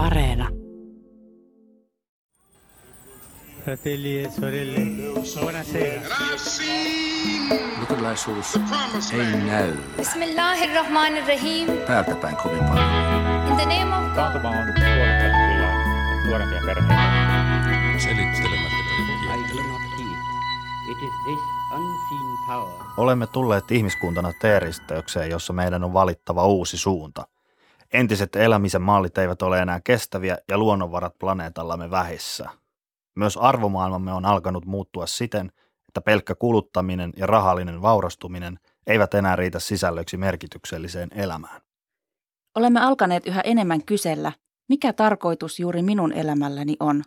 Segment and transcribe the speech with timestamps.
[0.00, 0.48] Areena.
[3.64, 4.80] Fratelli e sorelle,
[5.40, 6.00] buonasera.
[7.80, 8.60] Luterilaisuus
[9.12, 11.66] ei näy Bismillahirrahmanirrahim.
[11.86, 12.88] päältä päin kovin paljon.
[13.48, 14.44] In the name of God.
[14.44, 14.52] On
[16.26, 16.94] nuorempia perheitä.
[17.98, 18.80] Selittelemättä
[22.96, 27.24] Olemme tulleet ihmiskuntana teeristeykseen, jossa meidän on valittava uusi suunta.
[27.92, 32.50] Entiset elämisen mallit eivät ole enää kestäviä ja luonnonvarat planeetallamme vähissä.
[33.16, 35.52] Myös arvomaailmamme on alkanut muuttua siten,
[35.88, 41.60] että pelkkä kuluttaminen ja rahallinen vaurastuminen eivät enää riitä sisällöksi merkitykselliseen elämään.
[42.56, 44.32] Olemme alkaneet yhä enemmän kysellä,
[44.68, 47.02] mikä tarkoitus juuri minun elämälläni on.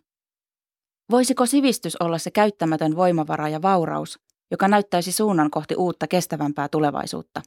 [1.11, 4.19] Voisiko sivistys olla se käyttämätön voimavara ja vauraus,
[4.51, 7.41] joka näyttäisi suunnan kohti uutta kestävämpää tulevaisuutta?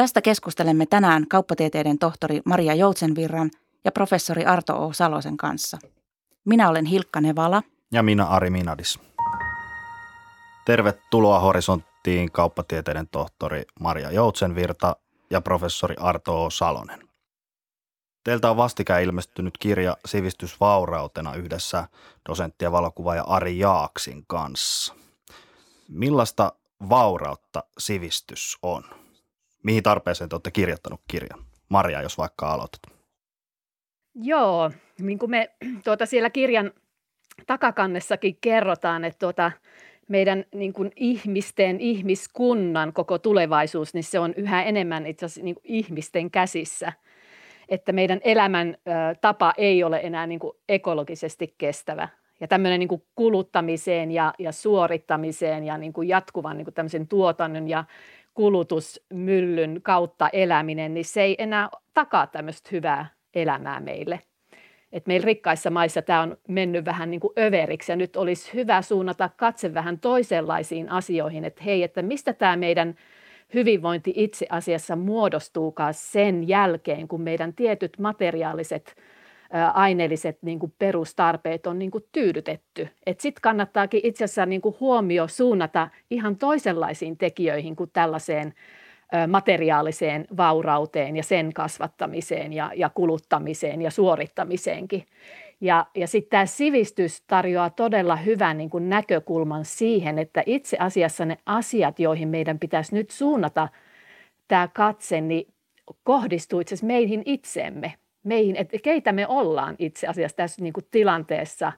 [0.00, 3.50] Tästä keskustelemme tänään kauppatieteiden tohtori Maria Joutsenvirran
[3.84, 4.92] ja professori Arto O.
[4.92, 5.78] Salosen kanssa.
[6.44, 7.62] Minä olen Hilkka Nevala.
[7.92, 8.98] Ja minä Ari Minadis.
[10.66, 14.96] Tervetuloa Horisonttiin kauppatieteiden tohtori Maria Joutsenvirta
[15.30, 16.50] ja professori Arto O.
[16.50, 17.08] Salonen.
[18.24, 21.88] Teiltä on vastikään ilmestynyt kirja Sivistysvaurautena yhdessä
[22.28, 24.94] dosentti ja valokuvaaja Ari Jaaksin kanssa.
[25.88, 26.52] Millaista
[26.88, 28.99] vaurautta sivistys on?
[29.62, 31.44] Mihin tarpeeseen te olette kirjoittanut kirjan?
[31.68, 32.80] Maria, jos vaikka aloitat.
[34.14, 35.50] Joo, niin kuin me
[35.84, 36.70] tuota, siellä kirjan
[37.46, 39.52] takakannessakin kerrotaan, että tuota,
[40.08, 45.54] meidän niin kuin ihmisten, ihmiskunnan koko tulevaisuus, niin se on yhä enemmän itse asiassa niin
[45.54, 46.92] kuin ihmisten käsissä.
[47.68, 52.08] Että meidän elämän ö, tapa ei ole enää niin kuin ekologisesti kestävä.
[52.40, 57.08] Ja tämmöinen niin kuin kuluttamiseen ja, ja suorittamiseen ja niin kuin jatkuvan niin kuin tämmöisen
[57.08, 57.84] tuotannon ja
[58.40, 64.20] kulutusmyllyn kautta eläminen, niin se ei enää takaa tämmöistä hyvää elämää meille.
[64.92, 68.82] Et meillä rikkaissa maissa tämä on mennyt vähän niin kuin överiksi ja nyt olisi hyvä
[68.82, 72.94] suunnata katse vähän toisenlaisiin asioihin, että hei, että mistä tämä meidän
[73.54, 78.96] hyvinvointi itse asiassa muodostuukaan sen jälkeen, kun meidän tietyt materiaaliset
[79.74, 82.88] aineelliset niin kuin perustarpeet on niin kuin tyydytetty.
[83.18, 88.54] Sitten kannattaakin itse asiassa niin kuin huomio suunnata ihan toisenlaisiin tekijöihin kuin tällaiseen
[89.28, 95.06] materiaaliseen vaurauteen ja sen kasvattamiseen ja, ja kuluttamiseen ja suorittamiseenkin.
[95.60, 101.24] Ja, ja sitten tämä sivistys tarjoaa todella hyvän niin kuin näkökulman siihen, että itse asiassa
[101.24, 103.68] ne asiat, joihin meidän pitäisi nyt suunnata
[104.48, 105.52] tämä katse, niin
[106.04, 107.94] kohdistuu itse asiassa meihin itseemme,
[108.24, 111.72] meihin, että keitä me ollaan itse asiassa tässä niin kuin tilanteessa,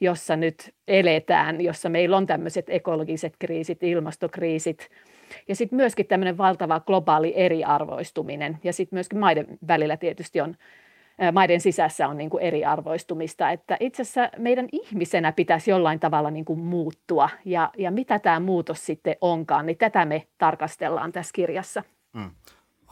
[0.00, 4.88] jossa nyt eletään, jossa meillä on tämmöiset ekologiset kriisit, ilmastokriisit–
[5.48, 10.56] ja sitten myöskin tämmöinen valtava globaali eriarvoistuminen ja sitten myöskin maiden välillä tietysti on,
[11.32, 16.44] maiden sisässä on niin kuin eriarvoistumista, että itse asiassa meidän ihmisenä pitäisi jollain tavalla niin
[16.44, 21.82] kuin muuttua ja, ja mitä tämä muutos sitten onkaan, niin tätä me tarkastellaan tässä kirjassa.
[22.12, 22.30] Mm.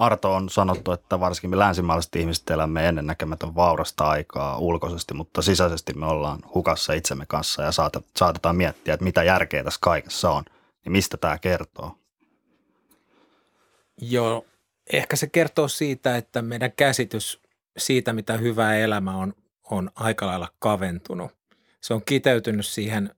[0.02, 5.92] Arto on sanottu, että varsinkin me länsimaalaiset ihmiset elämme ennennäkemätön vaurasta aikaa ulkoisesti, mutta sisäisesti
[5.94, 7.70] me ollaan hukassa itsemme kanssa ja
[8.16, 10.44] saatetaan miettiä, että mitä järkeä tässä kaikessa on.
[10.84, 11.98] Niin mistä tämä kertoo?
[14.00, 14.44] Joo,
[14.92, 17.40] ehkä se kertoo siitä, että meidän käsitys
[17.78, 19.34] siitä, mitä hyvä elämä on,
[19.70, 21.30] on aika lailla kaventunut.
[21.80, 23.14] Se on kiteytynyt siihen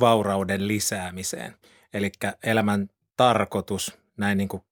[0.00, 1.56] vaurauden lisäämiseen.
[1.92, 4.62] Eli elämän tarkoitus, näin niin kuin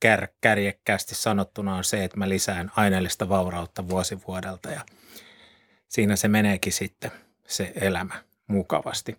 [0.00, 4.80] kär, kärjekkäästi sanottuna on se, että mä lisään aineellista vaurautta vuosi vuodelta ja
[5.88, 7.10] siinä se meneekin sitten
[7.46, 9.16] se elämä mukavasti.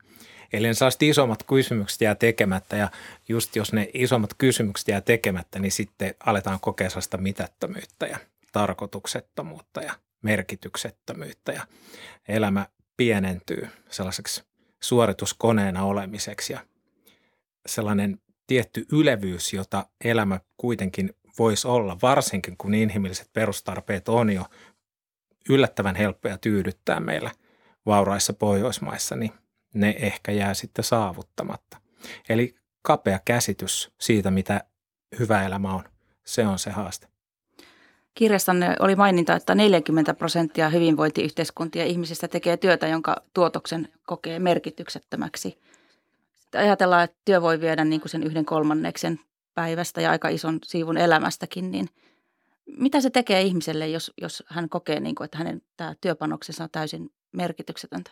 [0.54, 2.92] Eli ne isommat kysymykset jää tekemättä ja
[3.30, 8.18] just jos ne isommat kysymykset jää tekemättä, niin sitten aletaan kokea sellaista mitättömyyttä ja
[8.52, 11.68] tarkoituksettomuutta ja merkityksettömyyttä ja
[12.28, 12.66] elämä
[12.98, 14.44] pienentyy sellaiseksi
[14.80, 16.60] suorituskoneena olemiseksi ja
[17.66, 24.46] sellainen tietty ylevyys, jota elämä kuitenkin voisi olla, varsinkin kun inhimilliset perustarpeet on jo
[25.50, 27.32] yllättävän helppoja tyydyttää meillä
[27.86, 29.32] vauraissa Pohjoismaissa, niin
[29.74, 31.78] ne ehkä jää sitten saavuttamatta.
[32.30, 34.64] Eli kapea käsitys siitä, mitä
[35.20, 35.84] hyvä elämä on,
[36.26, 37.08] se on se haaste.
[38.14, 45.60] Kirjassanne oli maininta, että 40 prosenttia hyvinvointiyhteiskuntia ihmisistä tekee työtä, jonka tuotoksen kokee merkityksettömäksi.
[46.58, 49.20] Ajatellaan, että työ voi viedä niin kuin sen yhden kolmanneksen
[49.54, 51.88] päivästä ja aika ison siivun elämästäkin, niin
[52.78, 56.70] mitä se tekee ihmiselle, jos, jos hän kokee, niin kuin, että hänen tämä työpanoksensa on
[56.72, 58.12] täysin merkityksetöntä?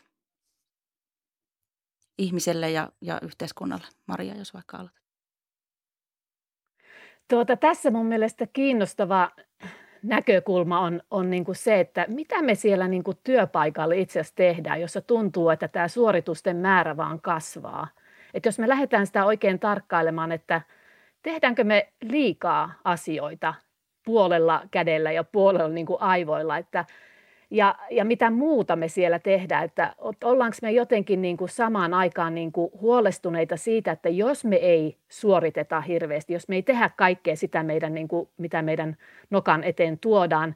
[2.17, 3.85] ihmiselle ja, ja yhteiskunnalle?
[4.07, 5.03] Maria, jos vaikka aloitat.
[7.27, 9.31] Tuota, tässä mun mielestä kiinnostava
[10.03, 14.35] näkökulma on, on niin kuin se, että mitä me siellä niin kuin työpaikalla itse asiassa
[14.35, 17.87] tehdään, jossa tuntuu, että tämä suoritusten määrä vaan kasvaa.
[18.37, 20.61] Että jos me lähdetään sitä oikein tarkkailemaan, että
[21.23, 23.53] tehdäänkö me liikaa asioita
[24.05, 26.85] puolella kädellä ja puolella niin kuin aivoilla, että
[27.51, 32.35] ja, ja mitä muuta me siellä tehdään, että ollaanko me jotenkin niin kuin samaan aikaan
[32.35, 37.35] niin kuin huolestuneita siitä, että jos me ei suoriteta hirveästi, jos me ei tehdä kaikkea
[37.35, 38.97] sitä, meidän, niin kuin, mitä meidän
[39.29, 40.55] nokan eteen tuodaan,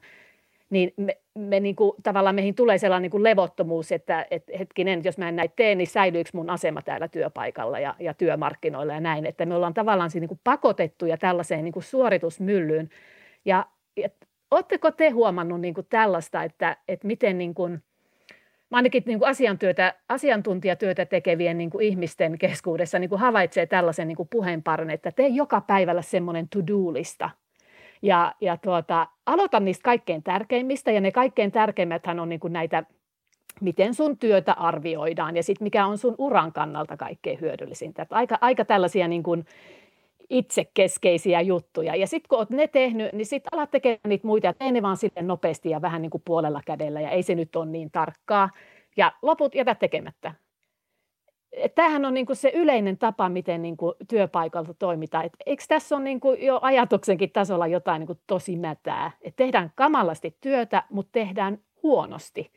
[0.72, 5.00] niin me, me niin kuin, tavallaan meihin tulee sellainen niin kuin levottomuus, että et, hetkinen,
[5.04, 9.00] jos mä en näitä tee, niin säilyykö mun asema täällä työpaikalla ja, ja työmarkkinoilla ja
[9.00, 9.26] näin.
[9.26, 12.88] Että me ollaan tavallaan siis niin kuin pakotettuja tällaiseen niin kuin suoritusmyllyyn.
[13.44, 13.66] Ja,
[13.96, 14.08] ja
[14.52, 17.82] Oletteko te huomannut niin kuin tällaista, että, että miten niin kuin,
[18.70, 24.16] ainakin niin kuin asiantyötä, asiantuntijatyötä tekevien niin kuin ihmisten keskuudessa niin kuin havaitsee tällaisen niin
[24.16, 24.28] kuin
[24.92, 27.30] että tee joka päivällä semmoinen to-do-lista.
[28.02, 32.84] Ja, ja tuota, aloitan niistä kaikkein tärkeimmistä, ja ne kaikkein tärkeimmät on niin kuin näitä,
[33.60, 38.02] miten sun työtä arvioidaan, ja sitten mikä on sun uran kannalta kaikkein hyödyllisintä.
[38.02, 39.44] Että aika, aika tällaisia niin kuin
[40.30, 41.96] itsekeskeisiä juttuja.
[41.96, 44.82] Ja sitten kun olet ne tehnyt, niin sitten alat tekemään niitä muita ja tee ne
[44.82, 47.90] vaan sitten nopeasti ja vähän niin kuin puolella kädellä ja ei se nyt ole niin
[47.90, 48.50] tarkkaa.
[48.96, 50.34] Ja loput jätä tekemättä.
[51.74, 55.24] Tämähän on niin kuin se yleinen tapa, miten niin kuin työpaikalta toimitaan.
[55.24, 59.10] Et eikö tässä ole niin kuin jo ajatuksenkin tasolla jotain niin kuin tosi mätää?
[59.22, 62.50] Et tehdään kamalasti työtä, mutta tehdään huonosti.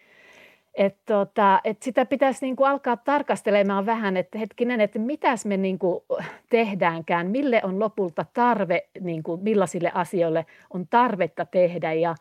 [0.74, 6.06] Et tota, et sitä pitäisi niinku alkaa tarkastelemaan vähän, että hetkinen, että mitäs me niinku
[6.50, 12.16] tehdäänkään, mille on lopulta tarve, niinku, millaisille asioille on tarvetta tehdä ja,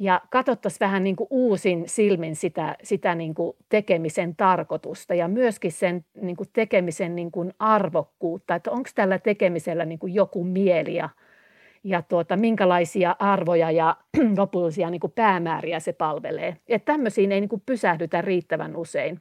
[0.00, 6.44] ja katsottaisiin vähän niinku uusin silmin sitä, sitä niinku tekemisen tarkoitusta ja myöskin sen niinku
[6.52, 11.08] tekemisen niinku arvokkuutta, että onko tällä tekemisellä niinku joku mieli ja
[11.84, 13.96] ja tuota, minkälaisia arvoja ja
[14.38, 16.56] lopullisia niin kuin päämääriä se palvelee.
[16.68, 19.20] Että tämmöisiin ei niin kuin pysähdytä riittävän usein.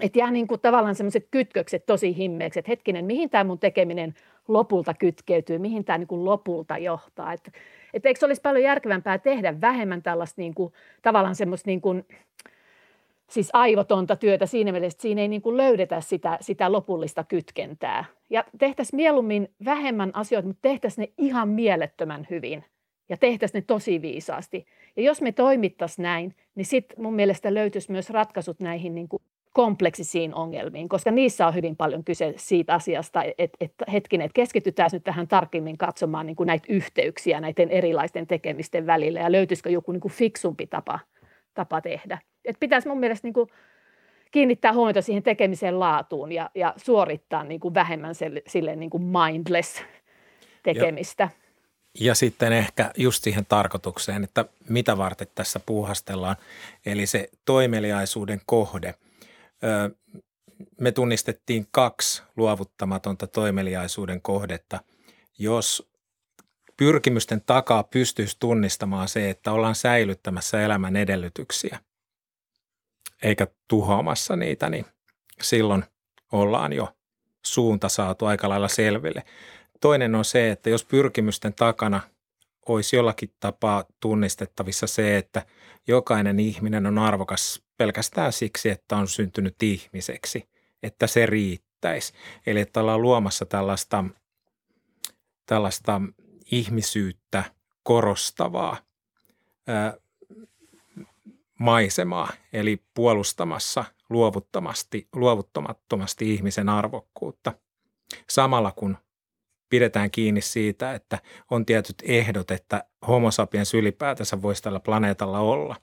[0.00, 4.14] Että jää niin kuin tavallaan semmoiset kytkökset tosi himmeeksi, että hetkinen, mihin tämä mun tekeminen
[4.48, 7.32] lopulta kytkeytyy, mihin tämä niin kuin lopulta johtaa.
[7.32, 7.50] Että,
[7.96, 10.72] että eikö olisi paljon järkevämpää tehdä vähemmän tällaista niin kuin,
[11.02, 12.06] tavallaan semmoista niin kuin,
[13.30, 18.04] siis aivotonta työtä siinä mielessä, että siinä ei niin kuin löydetä sitä, sitä lopullista kytkentää.
[18.30, 22.64] Ja tehtäisiin mieluummin vähemmän asioita, mutta tehtäisiin ne ihan mielettömän hyvin
[23.08, 24.66] ja tehtäisiin ne tosi viisaasti.
[24.96, 29.22] Ja jos me toimittaisiin näin, niin sitten mun mielestä löytyisi myös ratkaisut näihin niin kuin
[29.56, 34.90] kompleksisiin ongelmiin, koska niissä on hyvin paljon kyse siitä asiasta, että, että hetkinen, että keskitytään
[34.92, 39.92] nyt tähän tarkemmin katsomaan niin kuin näitä yhteyksiä näiden erilaisten tekemisten välillä ja löytyisikö joku
[39.92, 40.98] niin kuin fiksumpi tapa,
[41.54, 42.18] tapa tehdä.
[42.44, 43.48] Että pitäisi mun mielestä niin kuin
[44.30, 49.02] kiinnittää huomiota siihen tekemisen laatuun ja, ja suorittaa niin kuin vähemmän sille, sille niin kuin
[49.02, 49.82] mindless
[50.62, 51.28] tekemistä.
[52.00, 56.36] Ja, ja sitten ehkä just siihen tarkoitukseen, että mitä varten tässä puuhastellaan,
[56.86, 58.94] eli se toimeliaisuuden kohde.
[60.80, 64.80] Me tunnistettiin kaksi luovuttamatonta toimeliaisuuden kohdetta.
[65.38, 65.90] Jos
[66.76, 71.80] pyrkimysten takaa pystyisi tunnistamaan se, että ollaan säilyttämässä elämän edellytyksiä–
[73.22, 74.86] eikä tuhoamassa niitä, niin
[75.42, 75.84] silloin
[76.32, 76.88] ollaan jo
[77.46, 79.22] suunta saatu aika lailla selville.
[79.80, 82.00] Toinen on se, että jos pyrkimysten takana
[82.68, 85.46] olisi jollakin tapaa tunnistettavissa se, että
[85.86, 90.48] jokainen ihminen on arvokas pelkästään siksi, että on syntynyt ihmiseksi,
[90.82, 92.12] että se riittäisi.
[92.46, 94.04] Eli että ollaan luomassa tällaista,
[95.46, 96.00] tällaista
[96.50, 97.44] ihmisyyttä
[97.82, 98.76] korostavaa
[101.58, 107.52] maisemaa, eli puolustamassa luovuttomasti, luovuttamattomasti ihmisen arvokkuutta.
[108.30, 108.96] Samalla kun
[109.68, 111.18] pidetään kiinni siitä, että
[111.50, 115.76] on tietyt ehdot, että homo sapiens ylipäätänsä voisi tällä planeetalla olla,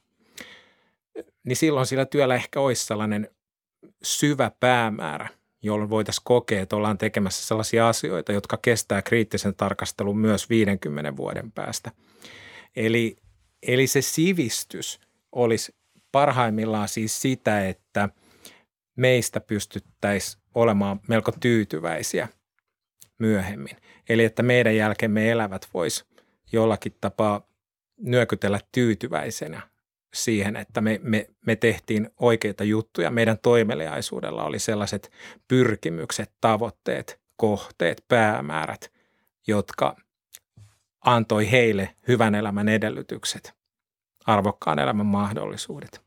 [1.44, 3.30] niin silloin sillä työllä ehkä olisi sellainen
[4.04, 5.30] syvä päämäärä,
[5.62, 11.52] jolloin voitaisiin kokea, että ollaan tekemässä sellaisia asioita, jotka kestää kriittisen tarkastelun myös 50 vuoden
[11.52, 11.92] päästä.
[12.76, 13.16] Eli,
[13.64, 15.00] eli se sivistys–
[15.34, 15.76] olisi
[16.12, 18.10] parhaimmillaan siis sitä, että
[18.96, 22.28] meistä pystyttäisiin olemaan melko tyytyväisiä
[23.20, 23.78] myöhemmin.
[24.10, 26.06] Eli että meidän jälkemme elävät vois
[26.52, 27.48] jollakin tapaa
[27.98, 29.62] nyökytellä tyytyväisenä
[30.14, 33.12] siihen, että me, me, me tehtiin oikeita juttuja.
[33.12, 35.12] Meidän toimeliaisuudella oli sellaiset
[35.48, 38.92] pyrkimykset, tavoitteet, kohteet, päämäärät,
[39.48, 39.96] jotka
[41.02, 43.54] antoi heille hyvän elämän edellytykset
[44.26, 46.04] arvokkaan elämän mahdollisuudet.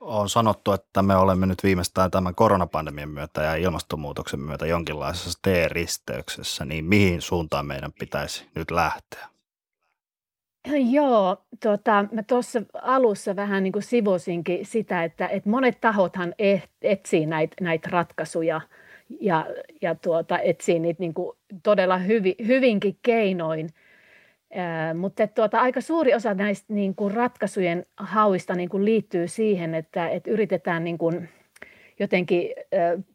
[0.00, 6.64] On sanottu, että me olemme nyt viimeistään tämän koronapandemian myötä ja ilmastonmuutoksen myötä jonkinlaisessa T-risteyksessä,
[6.64, 9.29] niin mihin suuntaan meidän pitäisi nyt lähteä?
[10.96, 16.34] Joo, tota, mä tuossa alussa vähän niin kuin sivusinkin sitä, että, että monet tahothan
[16.82, 18.60] etsii näitä näit ratkaisuja
[19.20, 19.46] ja,
[19.82, 23.68] ja tuota, etsii niitä niin kuin todella hyvi, hyvinkin keinoin.
[24.54, 29.74] Ää, mutta tuota, aika suuri osa näistä niin kuin ratkaisujen hauista niin kuin liittyy siihen,
[29.74, 31.28] että, että yritetään niin kuin–
[32.00, 32.50] jotenkin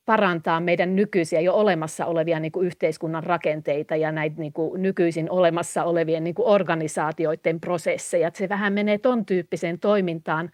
[0.05, 5.31] parantaa meidän nykyisiä jo olemassa olevia niin kuin yhteiskunnan rakenteita ja näitä niin kuin nykyisin
[5.31, 8.27] olemassa olevien niin kuin organisaatioiden prosesseja.
[8.27, 10.51] Että se vähän menee ton tyyppiseen toimintaan.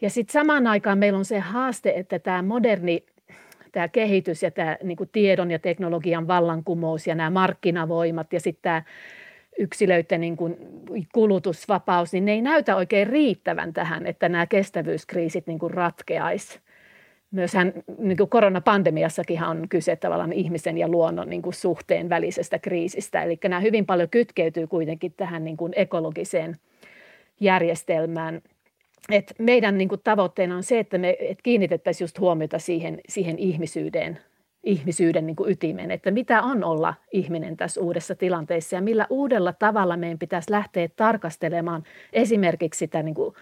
[0.00, 3.06] Ja sitten samaan aikaan meillä on se haaste, että tämä moderni
[3.72, 8.62] tämä kehitys ja tämä niin kuin tiedon ja teknologian vallankumous ja nämä markkinavoimat ja sitten
[8.62, 8.82] tämä
[9.58, 10.56] yksilöiden niin kuin
[11.12, 16.60] kulutusvapaus, niin ne ei näytä oikein riittävän tähän, että nämä kestävyyskriisit niin kuin ratkeaisi
[17.30, 23.22] myöshän niin kuin koronapandemiassakin on kyse tavallaan ihmisen ja luonnon niin kuin suhteen välisestä kriisistä.
[23.22, 26.56] Eli nämä hyvin paljon kytkeytyy kuitenkin tähän niin kuin ekologiseen
[27.40, 28.42] järjestelmään.
[29.12, 33.38] Et meidän niin kuin tavoitteena on se, että me et kiinnitettäisiin just huomiota siihen, siihen
[33.38, 34.18] ihmisyyden,
[34.64, 39.52] ihmisyyden niin kuin ytimeen, että mitä on olla ihminen tässä uudessa tilanteessa ja millä uudella
[39.52, 41.82] tavalla meidän pitäisi lähteä tarkastelemaan
[42.12, 43.34] esimerkiksi sitä niin kuin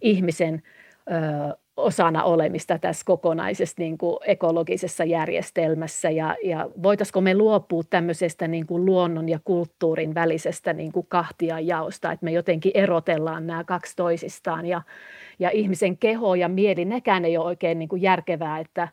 [0.00, 0.62] ihmisen
[1.10, 6.10] ö, osana olemista tässä kokonaisessa niin kuin ekologisessa järjestelmässä?
[6.10, 12.12] Ja, ja voitaisiko me luopua tämmöisestä niin kuin luonnon ja kulttuurin välisestä niin kuin kahtiajaosta,
[12.12, 14.66] että me jotenkin erotellaan nämä kaksi toisistaan?
[14.66, 14.82] Ja,
[15.38, 18.88] ja ihmisen keho ja mieli, nekään ei ole oikein niin kuin järkevää, että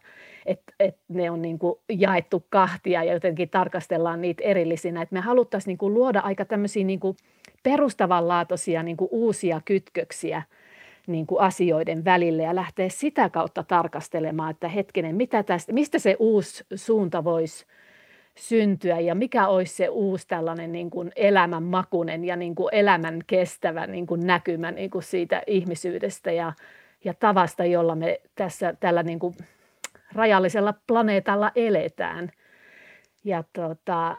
[0.45, 5.19] et, et ne on niin kuin jaettu kahtia ja jotenkin tarkastellaan niitä erillisinä, että me
[5.19, 7.17] haluttaisiin niin kuin luoda aika tämmöisiä niin kuin
[7.63, 10.43] perustavanlaatuisia niin kuin uusia kytköksiä–
[11.09, 16.15] niin kuin asioiden välille ja lähteä sitä kautta tarkastelemaan, että hetkinen, mitä tästä, mistä se
[16.19, 17.65] uusi suunta voisi
[18.37, 23.19] syntyä ja mikä olisi se uusi tällainen niin kuin elämän makunen ja niin kuin elämän
[23.27, 26.53] kestävä niin kuin näkymä niin kuin siitä ihmisyydestä ja,
[27.03, 29.33] ja tavasta, jolla me tässä tällä niin kuin
[30.13, 32.31] rajallisella planeetalla eletään.
[33.23, 34.17] Ja, tota,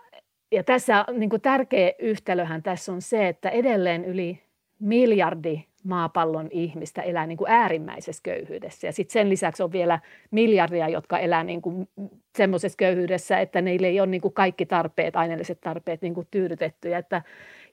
[0.53, 4.43] ja tässä niin kuin tärkeä yhtälöhän tässä on se, että edelleen yli
[4.79, 8.87] miljardi maapallon ihmistä elää niin kuin äärimmäisessä köyhyydessä.
[8.87, 11.89] Ja sitten sen lisäksi on vielä miljardia, jotka elää niin kuin
[12.37, 16.99] semmoisessa köyhyydessä, että niille ei ole niin kuin kaikki tarpeet, aineelliset tarpeet niin kuin tyydytettyjä.
[16.99, 17.23] Että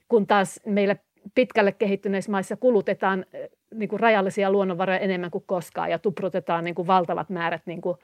[0.10, 0.96] kun taas meillä
[1.36, 6.76] pitkälle kehittyneissä maissa kulutetaan eh, niin kuin rajallisia luonnonvaroja enemmän kuin koskaan ja tuprutetaan niin
[6.76, 7.98] kuin valtavat määrät niin kuin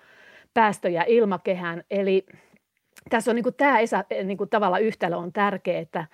[0.54, 1.84] päästöjä ilmakehään.
[1.92, 2.26] Eli
[3.10, 3.78] tässä on niin kuin tämä
[4.24, 6.06] niin kuin tavalla yhtälö on tärkeä, että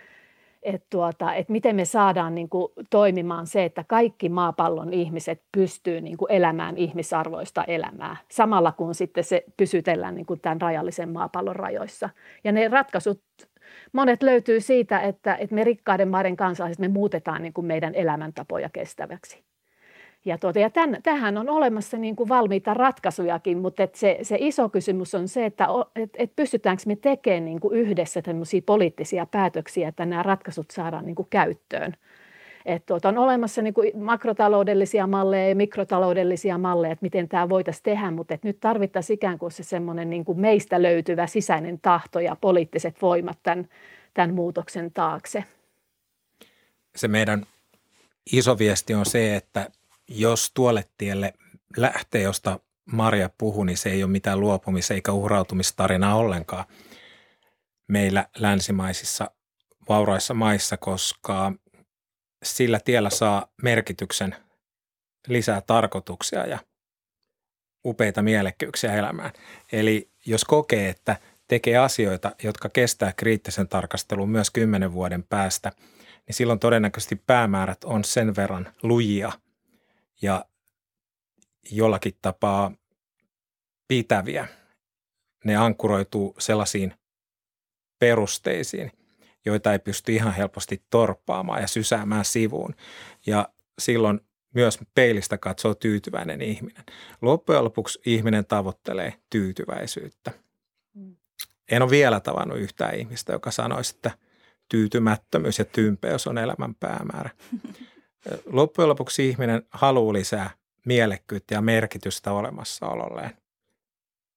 [0.64, 6.02] että tuota, että miten me saadaan niin kuin toimimaan se, että kaikki maapallon ihmiset pystyy
[6.02, 11.56] niin kuin elämään ihmisarvoista elämää, samalla kun sitten se pysytellään niin kuin tämän rajallisen maapallon
[11.56, 12.10] rajoissa.
[12.44, 13.22] Ja ne ratkaisut,
[13.94, 18.70] monet löytyy siitä, että, että me rikkaiden maiden kansalaiset, me muutetaan niin kuin meidän elämäntapoja
[18.70, 19.49] kestäväksi.
[20.26, 24.38] Ja, tuota, ja tämän, tähän on olemassa niin kuin valmiita ratkaisujakin, mutta et se, se
[24.40, 28.22] iso kysymys on se, että et, et pystytäänkö me tekemään niin kuin yhdessä
[28.66, 31.94] poliittisia päätöksiä, että nämä ratkaisut saadaan niin kuin käyttöön.
[32.66, 37.84] Et tuota, on olemassa niin kuin makrotaloudellisia malleja ja mikrotaloudellisia malleja, että miten tämä voitaisiin
[37.84, 42.20] tehdä, mutta et nyt tarvittaisiin ikään kuin se semmoinen niin kuin meistä löytyvä sisäinen tahto
[42.20, 43.68] ja poliittiset voimat tämän,
[44.14, 45.44] tämän muutoksen taakse.
[46.96, 47.46] Se meidän
[48.32, 49.68] iso viesti on se, että
[50.10, 51.34] jos tuolle tielle
[51.78, 56.66] lähtee, josta Maria puhui, niin se ei ole mitään luopumis- eikä uhrautumistarinaa ollenkaan
[57.88, 59.32] meillä länsimaisissa
[59.90, 61.54] vauraissa maissa, koska
[62.44, 64.36] sillä tiellä saa merkityksen
[65.28, 66.60] lisää tarkoituksia ja
[67.86, 69.32] upeita mielekkyyksiä elämään.
[69.72, 71.16] Eli jos kokee, että
[71.48, 75.72] tekee asioita, jotka kestää kriittisen tarkastelun myös kymmenen vuoden päästä,
[76.28, 79.32] niin silloin todennäköisesti päämäärät on sen verran lujia–
[80.22, 80.46] ja
[81.72, 82.72] jollakin tapaa
[83.88, 84.48] pitäviä.
[85.46, 86.94] Ne ankkuroituu sellaisiin
[88.00, 88.92] perusteisiin,
[89.46, 92.76] joita ei pysty ihan helposti torppaamaan ja sysäämään sivuun.
[93.26, 93.50] Ja
[93.80, 94.20] silloin
[94.54, 96.84] myös peilistä katsoo tyytyväinen ihminen.
[97.22, 100.32] Loppujen lopuksi ihminen tavoittelee tyytyväisyyttä.
[100.94, 101.16] Mm.
[101.72, 104.12] En ole vielä tavannut yhtään ihmistä, joka sanoisi, että
[104.70, 107.30] tyytymättömyys ja tympeys on elämän päämäärä.
[108.46, 110.50] loppujen lopuksi ihminen haluaa lisää
[110.86, 113.32] mielekkyyttä ja merkitystä olemassaololleen.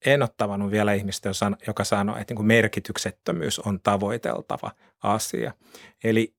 [0.07, 1.31] En ole tavannut vielä ihmistä,
[1.67, 4.71] joka sanoo, että niin merkityksettömyys on tavoiteltava
[5.03, 5.53] asia.
[6.05, 6.35] Eli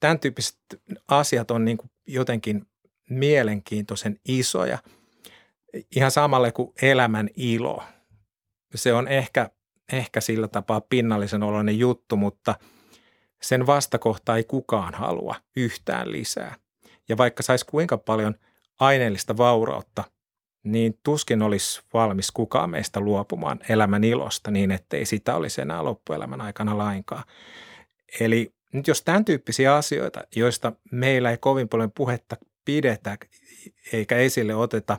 [0.00, 0.58] tämän tyyppiset
[1.08, 2.66] asiat on niin kuin jotenkin
[3.10, 4.78] mielenkiintoisen isoja.
[5.96, 7.82] Ihan samalle kuin elämän ilo.
[8.74, 9.50] Se on ehkä,
[9.92, 12.54] ehkä sillä tapaa pinnallisen oloinen juttu, mutta
[13.42, 16.54] sen vastakohta ei kukaan halua yhtään lisää.
[17.08, 18.34] Ja vaikka saisi kuinka paljon
[18.80, 20.04] aineellista vaurautta,
[20.64, 26.40] niin tuskin olisi valmis kukaan meistä luopumaan elämän ilosta niin, ettei sitä olisi enää loppuelämän
[26.40, 27.24] aikana lainkaan.
[28.20, 33.18] Eli nyt jos tämän tyyppisiä asioita, joista meillä ei kovin paljon puhetta pidetä
[33.92, 34.98] eikä esille oteta,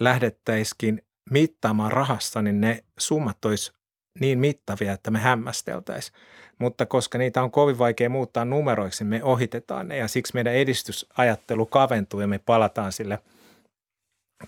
[0.00, 3.72] lähdettäisikin mittaamaan rahassa, niin ne summat olisi
[4.20, 6.16] niin mittavia, että me hämmästeltäisiin.
[6.58, 11.66] Mutta koska niitä on kovin vaikea muuttaa numeroiksi, me ohitetaan ne ja siksi meidän edistysajattelu
[11.66, 13.18] kaventuu ja me palataan sille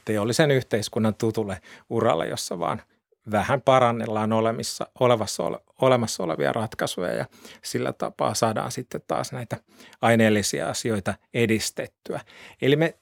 [0.05, 2.83] teollisen yhteiskunnan tutulle uralle, jossa vaan
[3.31, 7.27] vähän parannellaan olemissa, olevassa, olemassa olevia ratkaisuja ja
[7.63, 9.57] sillä tapaa saadaan sitten taas näitä
[10.03, 12.21] aineellisia asioita edistettyä.
[12.63, 12.95] Eli me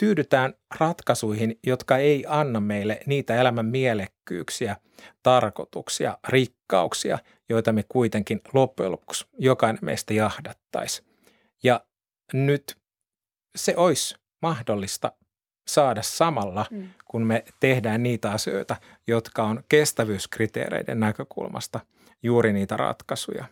[0.00, 4.76] tyydytään ratkaisuihin, jotka ei anna meille niitä elämän mielekkyyksiä,
[5.22, 11.02] tarkoituksia, rikkauksia, joita me kuitenkin loppujen lopuksi jokainen meistä jahdattaisi.
[11.62, 11.84] Ja
[12.32, 12.78] nyt
[13.56, 15.12] se olisi mahdollista
[15.68, 16.88] saada samalla, mm.
[17.04, 18.76] kun me tehdään niitä asioita,
[19.06, 21.80] jotka on kestävyyskriteereiden näkökulmasta
[22.22, 23.44] juuri niitä ratkaisuja.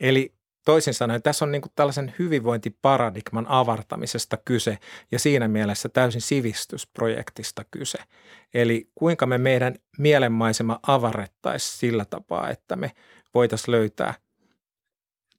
[0.00, 4.78] Eli Toisin sanoen tässä on niin kuin tällaisen hyvinvointiparadigman avartamisesta kyse
[5.12, 7.98] ja siinä mielessä täysin sivistysprojektista kyse.
[8.54, 12.92] Eli kuinka me meidän mielenmaisema avarrettaisiin sillä tapaa, että me
[13.34, 14.14] voitaisiin löytää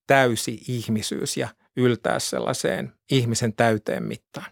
[0.08, 1.48] täysi ihmisyys ja
[1.78, 4.52] yltää sellaiseen ihmisen täyteen mittaan.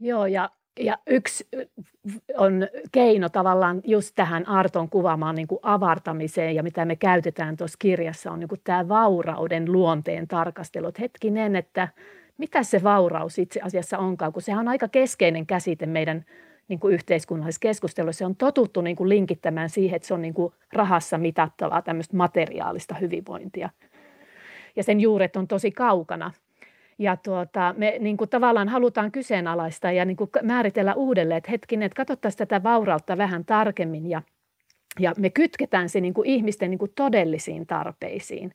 [0.00, 0.50] Joo, ja
[0.80, 1.48] ja yksi
[2.36, 7.76] on keino tavallaan just tähän Arton kuvaamaan niin kuin avartamiseen ja mitä me käytetään tuossa
[7.78, 10.92] kirjassa on niin kuin tämä vaurauden luonteen tarkastelu.
[11.00, 11.88] Hetkinen, että
[12.38, 16.24] mitä se vauraus itse asiassa onkaan, kun sehän on aika keskeinen käsite meidän
[16.68, 18.18] niin kuin yhteiskunnallisessa keskustelussa.
[18.18, 22.16] Se on totuttu niin kuin linkittämään siihen, että se on niin kuin rahassa mitattavaa tämmöistä
[22.16, 23.70] materiaalista hyvinvointia.
[24.76, 26.30] Ja sen juuret on tosi kaukana–
[26.98, 31.86] ja tuota, me niin kuin tavallaan halutaan kyseenalaistaa ja niin kuin määritellä uudelleen, että hetkinen,
[31.86, 34.22] että katsottaisiin tätä vaurautta vähän tarkemmin ja,
[35.00, 38.54] ja me kytketään se niin kuin ihmisten niin kuin todellisiin tarpeisiin.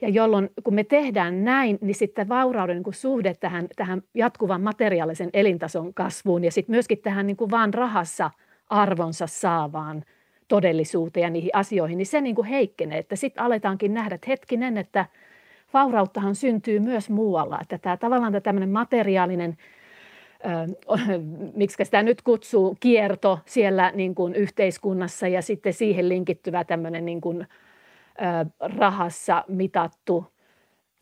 [0.00, 4.60] Ja jolloin kun me tehdään näin, niin sitten vaurauden niin kuin suhde tähän, tähän jatkuvan
[4.60, 8.30] materiaalisen elintason kasvuun ja sitten myöskin tähän niin kuin vaan rahassa
[8.70, 10.04] arvonsa saavaan
[10.48, 12.98] todellisuuteen ja niihin asioihin, niin se niin kuin heikkenee.
[12.98, 15.06] Että sitten aletaankin nähdä, että hetkinen, että–
[15.74, 17.58] vaurauttahan syntyy myös muualla.
[17.62, 19.56] Että tämä tavallaan tämä tämmöinen materiaalinen,
[21.56, 27.20] miksi sitä nyt kutsuu, kierto siellä niin kuin yhteiskunnassa ja sitten siihen linkittyvä tämmöinen niin
[27.20, 27.46] kuin,
[28.60, 30.34] rahassa mitattu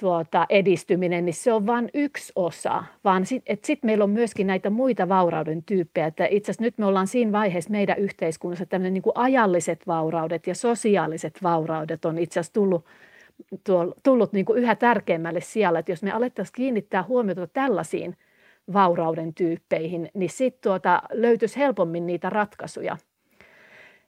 [0.01, 4.71] tuota, edistyminen, niin se on vain yksi osa, vaan sitten sit meillä on myöskin näitä
[4.71, 6.07] muita vaurauden tyyppejä.
[6.07, 9.87] Että itse asiassa nyt me ollaan siinä vaiheessa meidän yhteiskunnassa, että tämmöinen niin kuin ajalliset
[9.87, 12.85] vauraudet ja sosiaaliset vauraudet on itse asiassa tullut
[14.03, 18.17] tullut niin kuin yhä tärkeämmälle siellä, että jos me alettaisiin kiinnittää huomiota tällaisiin
[18.73, 22.97] vaurauden tyyppeihin, niin sitten tuota, löytyisi helpommin niitä ratkaisuja.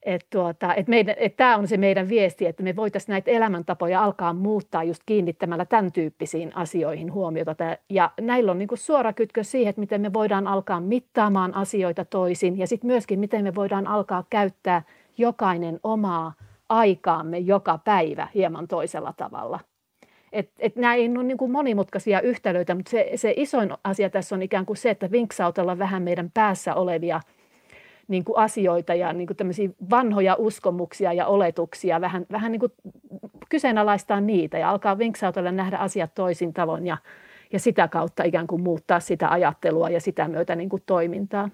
[0.02, 4.32] Että tuota, et et tämä on se meidän viesti, että me voitaisiin näitä elämäntapoja alkaa
[4.32, 7.56] muuttaa just kiinnittämällä tämän tyyppisiin asioihin huomiota.
[7.90, 12.58] Ja näillä on niinku suora kytkö siihen, että miten me voidaan alkaa mittaamaan asioita toisin
[12.58, 14.82] ja sitten myöskin miten me voidaan alkaa käyttää
[15.18, 16.32] jokainen omaa
[16.68, 19.60] aikaamme joka päivä hieman toisella tavalla.
[20.32, 24.34] Et, et nämä ei ole niin kuin monimutkaisia yhtälöitä, mutta se, se isoin asia tässä
[24.34, 27.20] on ikään kuin se, että vinksautella vähän meidän päässä olevia
[28.08, 32.72] niin kuin asioita ja niin kuin vanhoja uskomuksia ja oletuksia, vähän, vähän niin kuin
[33.48, 36.96] kyseenalaistaa niitä ja alkaa vinksautella nähdä asiat toisin tavoin ja,
[37.52, 41.50] ja sitä kautta ikään kuin muuttaa sitä ajattelua ja sitä myötä niin kuin toimintaa.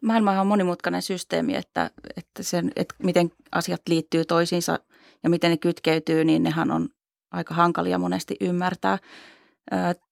[0.00, 4.78] Maailma on monimutkainen systeemi, että, että, sen, että miten asiat liittyy toisiinsa
[5.22, 6.88] ja miten ne kytkeytyy, niin nehän on
[7.30, 8.98] aika hankalia monesti ymmärtää.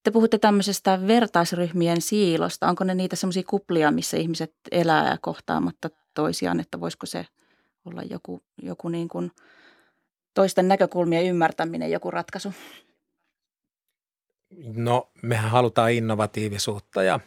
[0.03, 2.69] Te puhutte tämmöisestä vertaisryhmien siilosta.
[2.69, 7.27] Onko ne niitä semmoisia kuplia, missä ihmiset elää kohtaamatta toisiaan, että voisiko se
[7.85, 9.31] olla joku, joku niin kuin
[10.35, 12.53] toisten näkökulmien ymmärtäminen, joku ratkaisu?
[14.75, 17.21] No, mehän halutaan innovatiivisuutta ja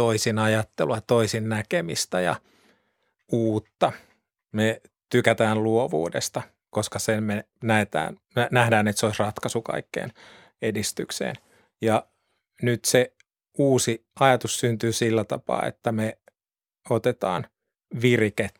[0.00, 2.36] toisin ajattelua, toisin näkemistä ja
[3.32, 3.92] uutta.
[4.52, 8.16] Me tykätään luovuudesta, koska sen me näetään,
[8.50, 10.12] nähdään, että se olisi ratkaisu kaikkeen
[10.62, 11.36] edistykseen.
[11.80, 12.06] Ja
[12.62, 13.12] nyt se
[13.58, 16.18] uusi ajatus syntyy sillä tapaa, että me
[16.90, 17.46] otetaan
[18.02, 18.50] virike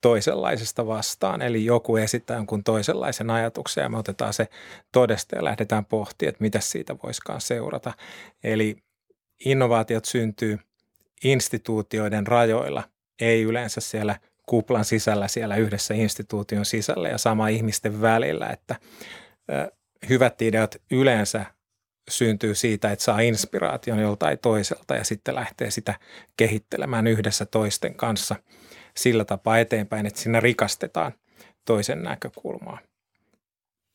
[0.00, 1.42] toisenlaisesta vastaan.
[1.42, 4.48] Eli joku esittää jonkun toisenlaisen ajatuksen ja me otetaan se
[4.92, 7.92] todeste ja lähdetään pohtimaan, että mitä siitä voisikaan seurata.
[8.44, 8.76] Eli
[9.44, 10.58] innovaatiot syntyy
[11.24, 12.84] instituutioiden rajoilla,
[13.20, 18.76] ei yleensä siellä kuplan sisällä siellä yhdessä instituution sisällä ja sama ihmisten välillä, että
[20.08, 21.46] hyvät ideat yleensä
[22.10, 25.94] syntyy siitä, että saa inspiraation joltain toiselta ja sitten lähtee sitä
[26.36, 28.36] kehittelemään yhdessä toisten kanssa
[28.96, 31.12] sillä tapaa eteenpäin, että siinä rikastetaan
[31.64, 32.78] toisen näkökulmaa.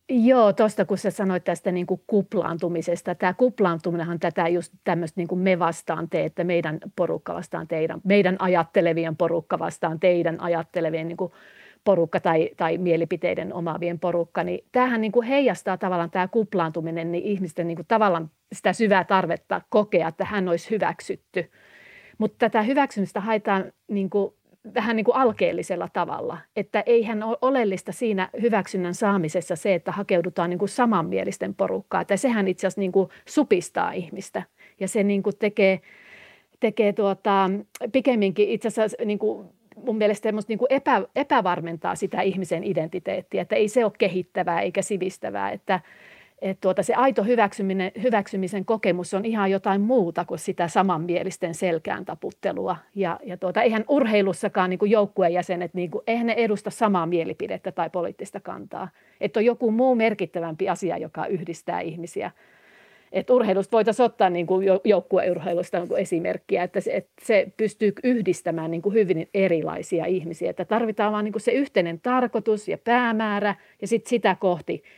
[0.10, 3.16] Joo, tuosta kun sä sanoit tästä niin kuin kuplaantumisesta.
[3.16, 8.02] Tämä kuplaantuminenhan tätä just tämmöistä niin kuin me vastaan te, että meidän porukka vastaan teidän,
[8.04, 11.32] meidän ajattelevien porukka vastaan teidän ajattelevien niin kuin
[11.84, 17.24] porukka tai, tai mielipiteiden omaavien porukka, niin tämähän niin kuin heijastaa tavallaan tämä kuplaantuminen niin
[17.24, 21.52] ihmisten niin kuin tavallaan sitä syvää tarvetta kokea, että hän olisi hyväksytty.
[22.18, 24.34] Mutta tätä hyväksymistä haetaan niin kuin
[24.76, 30.50] vähän niin kuin alkeellisella tavalla, että eihän ole oleellista siinä hyväksynnän saamisessa se, että hakeudutaan
[30.50, 34.44] niin kuin samanmielisten porukkaa, että sehän itse asiassa niin kuin supistaa ihmistä.
[34.80, 35.82] Ja se niin kuin tekee,
[36.60, 37.50] tekee tuota,
[37.92, 43.56] pikemminkin itse asiassa niin kuin mun mielestä niin kuin epä, epävarmentaa sitä ihmisen identiteettiä, että
[43.56, 45.80] ei se ole kehittävää eikä sivistävää, että,
[46.42, 52.06] että tuota, se aito hyväksyminen, hyväksymisen kokemus on ihan jotain muuta kuin sitä samanmielisten selkään
[52.06, 52.76] taputtelua.
[52.96, 57.72] Ja, ja tuota, eihän urheilussakaan niin joukkueen jäsenet, niin kuin, eihän ne edusta samaa mielipidettä
[57.72, 58.90] tai poliittista kantaa.
[59.22, 62.32] Että on joku muu merkittävämpi asia, joka yhdistää ihmisiä.
[63.12, 67.94] Että urheilusta voitaisiin ottaa niin kuin joukkueurheilusta niin kuin esimerkkiä, että se, että se pystyy
[68.04, 70.50] yhdistämään niin kuin hyvin erilaisia ihmisiä.
[70.50, 74.84] Että tarvitaan vain niin se yhteinen tarkoitus ja päämäärä ja sitten sitä kohti–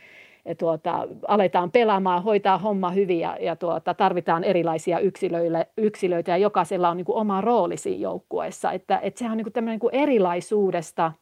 [0.54, 6.88] tuota, aletaan pelaamaan, hoitaa homma hyvin ja, ja tuota, tarvitaan erilaisia yksilöille, yksilöitä ja jokaisella
[6.88, 8.72] on niin kuin oma rooli siinä joukkueessa.
[8.72, 11.12] Että, että sehän on niin kuin tämmöinen niin kuin erilaisuudesta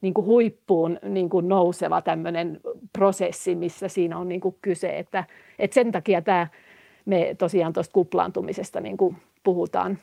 [0.00, 2.60] niin kuin huippuun niin kuin nouseva tämmöinen
[2.92, 4.98] prosessi, missä siinä on niin kuin kyse.
[4.98, 5.24] Että,
[5.58, 6.46] että sen takia tämä,
[7.04, 9.98] me tosiaan tuosta kuplaantumisesta niin kuin puhutaan.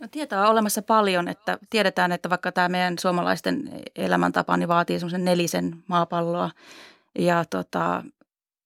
[0.00, 4.98] No, tietoa on olemassa paljon, että tiedetään, että vaikka tämä meidän suomalaisten elämäntapa niin vaatii
[4.98, 6.50] semmoisen nelisen maapalloa,
[7.18, 8.04] ja, tota,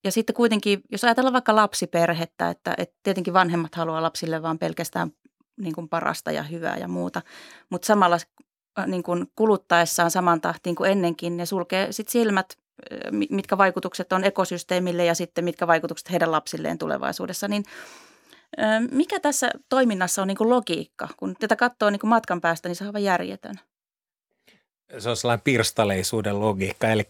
[0.05, 5.13] ja sitten kuitenkin, jos ajatellaan vaikka lapsiperhettä, että, että tietenkin vanhemmat haluaa lapsille vaan pelkästään
[5.57, 7.23] niin kuin parasta ja hyvää ja muuta,
[7.71, 8.19] mutta samalla
[8.79, 12.47] äh, niin kuin kuluttaessaan saman tahtiin kuin ennenkin, ne sulkee sit silmät,
[12.93, 12.99] äh,
[13.31, 17.65] mitkä vaikutukset on ekosysteemille ja sitten mitkä vaikutukset heidän lapsilleen tulevaisuudessa, niin
[18.61, 21.09] äh, mikä tässä toiminnassa on niin kuin logiikka?
[21.17, 23.55] Kun tätä katsoo niin kuin matkan päästä, niin se on aivan järjetön.
[24.99, 27.05] Se on sellainen pirstaleisuuden logiikka, eli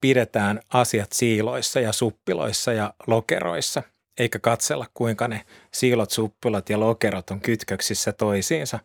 [0.00, 3.82] pidetään asiat siiloissa ja suppiloissa ja lokeroissa,
[4.18, 8.78] eikä katsella kuinka ne siilot, suppilot ja lokerot on kytköksissä toisiinsa.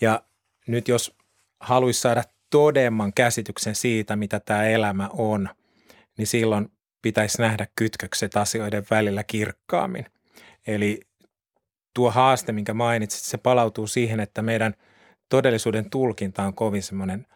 [0.00, 0.22] Ja
[0.66, 1.16] nyt jos
[1.60, 5.48] haluaisi saada todemman käsityksen siitä, mitä tämä elämä on,
[6.18, 10.06] niin silloin pitäisi nähdä kytkökset asioiden välillä kirkkaammin.
[10.66, 11.00] Eli
[11.94, 14.74] tuo haaste, minkä mainitsit, se palautuu siihen, että meidän
[15.28, 17.26] todellisuuden tulkinta on kovin semmoinen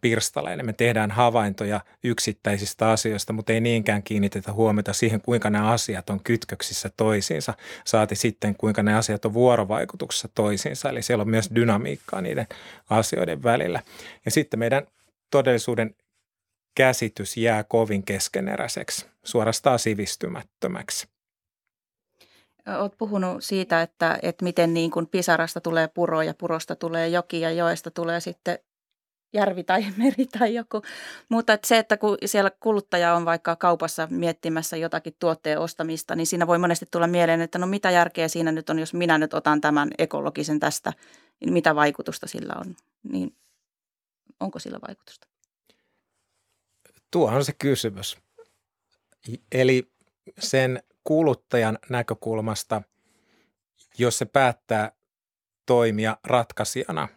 [0.00, 0.66] pirstaleinen.
[0.66, 6.20] Me tehdään havaintoja yksittäisistä asioista, mutta ei niinkään kiinnitetä huomiota siihen, kuinka nämä asiat on
[6.24, 7.54] kytköksissä toisiinsa.
[7.84, 10.88] Saati sitten, kuinka ne asiat on vuorovaikutuksessa toisiinsa.
[10.88, 12.46] Eli siellä on myös dynamiikkaa niiden
[12.90, 13.82] asioiden välillä.
[14.24, 14.86] Ja sitten meidän
[15.30, 15.94] todellisuuden
[16.74, 21.08] käsitys jää kovin keskeneräiseksi, suorastaan sivistymättömäksi.
[22.78, 27.40] Olet puhunut siitä, että, että miten niin kuin pisarasta tulee puro ja purosta tulee joki
[27.40, 28.58] ja joesta tulee sitten
[29.36, 30.82] järvi tai meri tai joku.
[31.28, 36.26] Mutta että se, että kun siellä kuluttaja on vaikka kaupassa miettimässä jotakin tuotteen ostamista, niin
[36.26, 39.34] siinä voi monesti tulla mieleen, että no mitä järkeä siinä nyt on, jos minä nyt
[39.34, 40.92] otan tämän ekologisen tästä,
[41.40, 42.76] niin mitä vaikutusta sillä on.
[43.12, 43.36] Niin
[44.40, 45.26] onko sillä vaikutusta?
[47.10, 48.18] Tuo on se kysymys.
[49.52, 49.90] Eli
[50.38, 52.82] sen kuluttajan näkökulmasta,
[53.98, 54.92] jos se päättää
[55.66, 57.08] toimia ratkaisijana–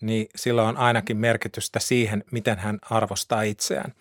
[0.00, 3.92] niin sillä on ainakin merkitystä siihen, miten hän arvostaa itseään.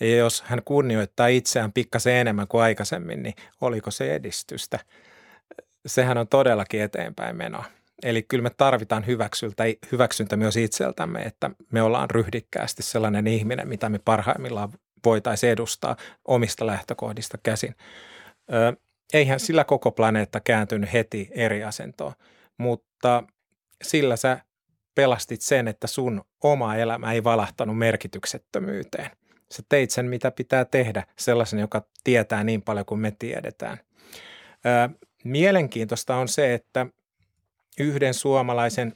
[0.00, 4.78] Ja jos hän kunnioittaa itseään pikkasen enemmän kuin aikaisemmin, niin oliko se edistystä?
[5.86, 7.64] Sehän on todellakin eteenpäin menoa.
[8.02, 13.88] Eli kyllä me tarvitaan hyväksyntä, hyväksyntä myös itseltämme, että me ollaan ryhdikkäästi sellainen ihminen, mitä
[13.88, 14.72] me parhaimmillaan
[15.04, 17.74] voitaisiin edustaa omista lähtökohdista käsin.
[18.52, 18.76] Ö,
[19.12, 22.12] eihän sillä koko planeetta kääntynyt heti eri asentoon,
[22.58, 23.22] mutta
[23.82, 24.38] sillä sä
[24.96, 29.10] pelastit sen, että sun oma elämä ei valahtanut merkityksettömyyteen.
[29.52, 33.78] Sä teit sen, mitä pitää tehdä, sellaisen, joka tietää niin paljon kuin me tiedetään.
[34.64, 34.90] Ää,
[35.24, 36.86] mielenkiintoista on se, että
[37.78, 38.92] yhden suomalaisen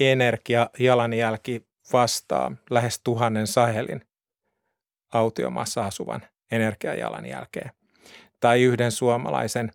[0.00, 4.04] energiajalanjälki vastaa lähes tuhannen Sahelin
[5.12, 7.70] autiomaassa asuvan energiajalanjälkeen.
[8.40, 9.72] Tai yhden suomalaisen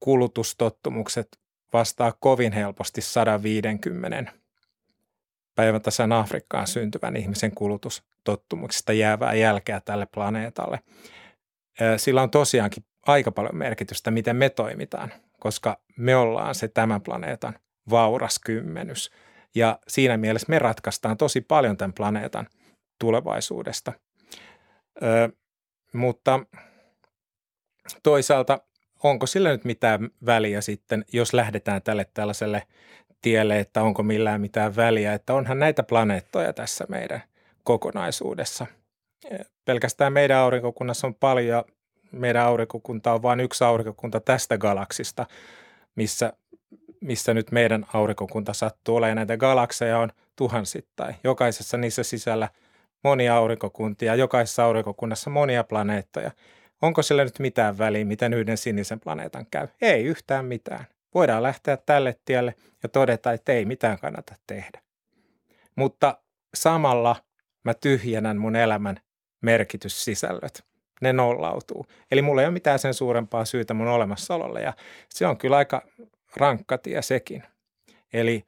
[0.00, 1.41] kulutustottumukset
[1.72, 4.32] vastaa kovin helposti 150
[5.54, 10.80] päivätasan Afrikkaan syntyvän ihmisen kulutustottumuksista jäävää jälkeä tälle planeetalle.
[11.96, 17.58] Sillä on tosiaankin aika paljon merkitystä, miten me toimitaan, koska me ollaan se tämän planeetan
[17.90, 19.10] vauras kymmenys.
[19.54, 22.46] Ja siinä mielessä me ratkaistaan tosi paljon tämän planeetan
[22.98, 23.92] tulevaisuudesta.
[25.02, 25.32] Ö,
[25.92, 26.40] mutta
[28.02, 28.60] toisaalta
[29.02, 32.62] onko sillä nyt mitään väliä sitten, jos lähdetään tälle tällaiselle
[33.22, 37.22] tielle, että onko millään mitään väliä, että onhan näitä planeettoja tässä meidän
[37.64, 38.66] kokonaisuudessa.
[39.64, 41.64] Pelkästään meidän aurinkokunnassa on paljon,
[42.12, 45.26] meidän aurinkokunta on vain yksi aurinkokunta tästä galaksista,
[45.94, 46.32] missä,
[47.00, 49.16] missä nyt meidän aurinkokunta sattuu olemaan.
[49.16, 51.14] Näitä galakseja on tuhansittain.
[51.24, 52.48] Jokaisessa niissä sisällä
[53.04, 56.30] monia aurinkokuntia, jokaisessa aurinkokunnassa monia planeettoja.
[56.82, 59.68] Onko sillä nyt mitään väliä, miten yhden sinisen planeetan käy?
[59.80, 60.84] Ei yhtään mitään.
[61.14, 64.80] Voidaan lähteä tälle tielle ja todeta, että ei mitään kannata tehdä.
[65.76, 66.18] Mutta
[66.54, 67.16] samalla
[67.64, 68.96] mä tyhjennän mun elämän
[69.40, 70.64] merkityssisällöt.
[71.00, 71.86] Ne nollautuu.
[72.10, 74.72] Eli mulla ei ole mitään sen suurempaa syytä mun olemassaololle ja
[75.08, 75.82] se on kyllä aika
[76.36, 77.42] rankka tie sekin.
[78.12, 78.44] Eli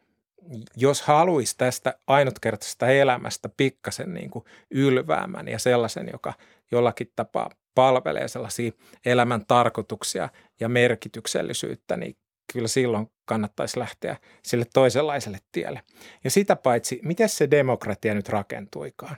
[0.77, 6.33] jos haluaisi tästä ainutkertaisesta elämästä pikkasen niin kuin ylväämän ja sellaisen, joka
[6.71, 8.73] jollakin tapaa palvelee sellaisia
[9.07, 10.29] elämän tarkoituksia
[10.61, 12.17] ja merkityksellisyyttä, niin
[12.53, 15.83] kyllä silloin kannattaisi lähteä sille toisenlaiselle tielle.
[16.25, 19.17] Ja sitä paitsi, miten se demokratia nyt rakentuikaan?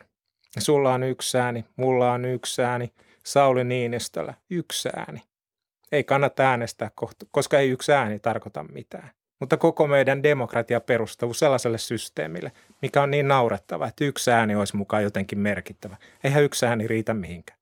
[0.58, 2.92] Sulla on yksi ääni, mulla on yksi ääni,
[3.24, 5.22] Sauli Niinistöllä yksi ääni.
[5.92, 6.90] Ei kannata äänestää,
[7.30, 9.10] koska ei yksi ääni tarkoita mitään.
[9.40, 14.76] Mutta koko meidän demokratia perustuu sellaiselle systeemille, mikä on niin naurettava, että yksi ääni olisi
[14.76, 15.96] mukaan jotenkin merkittävä.
[16.24, 17.58] Eihän yksi ääni riitä mihinkään.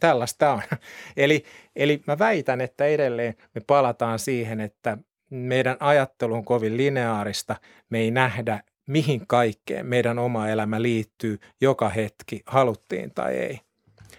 [0.00, 0.62] Tällaista on.
[1.16, 1.44] Eli,
[1.76, 4.98] eli mä väitän, että edelleen me palataan siihen, että
[5.30, 7.56] meidän ajattelu on kovin lineaarista.
[7.90, 13.60] Me ei nähdä, mihin kaikkeen meidän oma elämä liittyy joka hetki, haluttiin tai ei.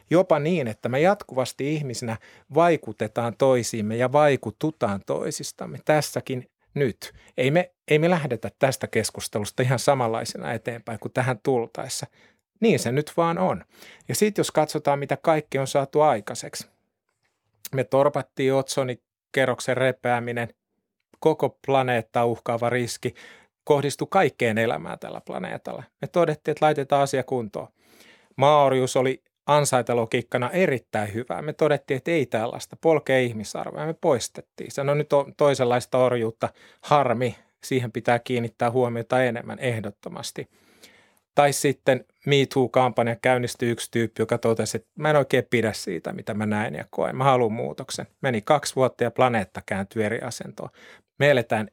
[0.10, 2.18] Jopa niin, että me jatkuvasti ihmisinä
[2.54, 7.14] vaikutetaan toisiimme ja vaikututaan toisistamme tässäkin nyt.
[7.38, 12.08] Ei me, ei me lähdetä tästä keskustelusta ihan samanlaisena eteenpäin kuin tähän tultaessa.
[12.62, 13.66] Niin se nyt vaan on.
[14.08, 16.68] Ja sitten jos katsotaan, mitä kaikki on saatu aikaiseksi.
[17.76, 20.48] Me torpattiin otsonikerroksen repeäminen,
[21.20, 23.14] koko planeetta uhkaava riski
[23.64, 25.84] kohdistui kaikkeen elämään tällä planeetalla.
[26.02, 27.68] Me todettiin, että laitetaan asia kuntoon.
[28.36, 31.42] Maorius oli ansaitalogiikkana erittäin hyvää.
[31.42, 34.72] Me todettiin, että ei tällaista, polkee ihmisarvoa me poistettiin.
[34.72, 36.50] Se on nyt toisenlaista orjuutta,
[36.82, 40.48] harmi, siihen pitää kiinnittää huomiota enemmän ehdottomasti–
[41.36, 46.14] tai sitten Me Too-kampanja käynnistyi yksi tyyppi, joka totesi, että mä en oikein pidä siitä,
[46.14, 47.16] mitä mä näen ja koen.
[47.16, 48.08] Mä haluan muutoksen.
[48.22, 50.70] Meni kaksi vuotta ja planeetta kääntyi eri asentoon.
[51.20, 51.68] Me eletään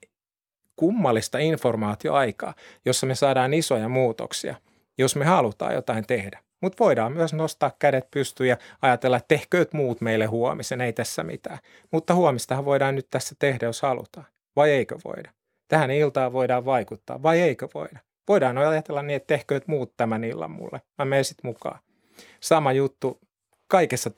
[0.76, 4.56] kummallista informaatioaikaa, jossa me saadaan isoja muutoksia,
[4.98, 6.40] jos me halutaan jotain tehdä.
[6.62, 11.24] Mutta voidaan myös nostaa kädet pystyyn ja ajatella, että tehkööt muut meille huomisen, ei tässä
[11.24, 11.58] mitään.
[11.92, 14.26] Mutta huomistahan voidaan nyt tässä tehdä, jos halutaan.
[14.56, 15.30] Vai eikö voida?
[15.68, 17.98] Tähän iltaan voidaan vaikuttaa, vai eikö voida?
[18.28, 20.80] Voidaan ajatella niin, että tehkööt muut tämän illan mulle.
[20.98, 21.78] Mä menen sitten mukaan.
[22.40, 23.20] Sama juttu
[23.68, 24.10] kaikessa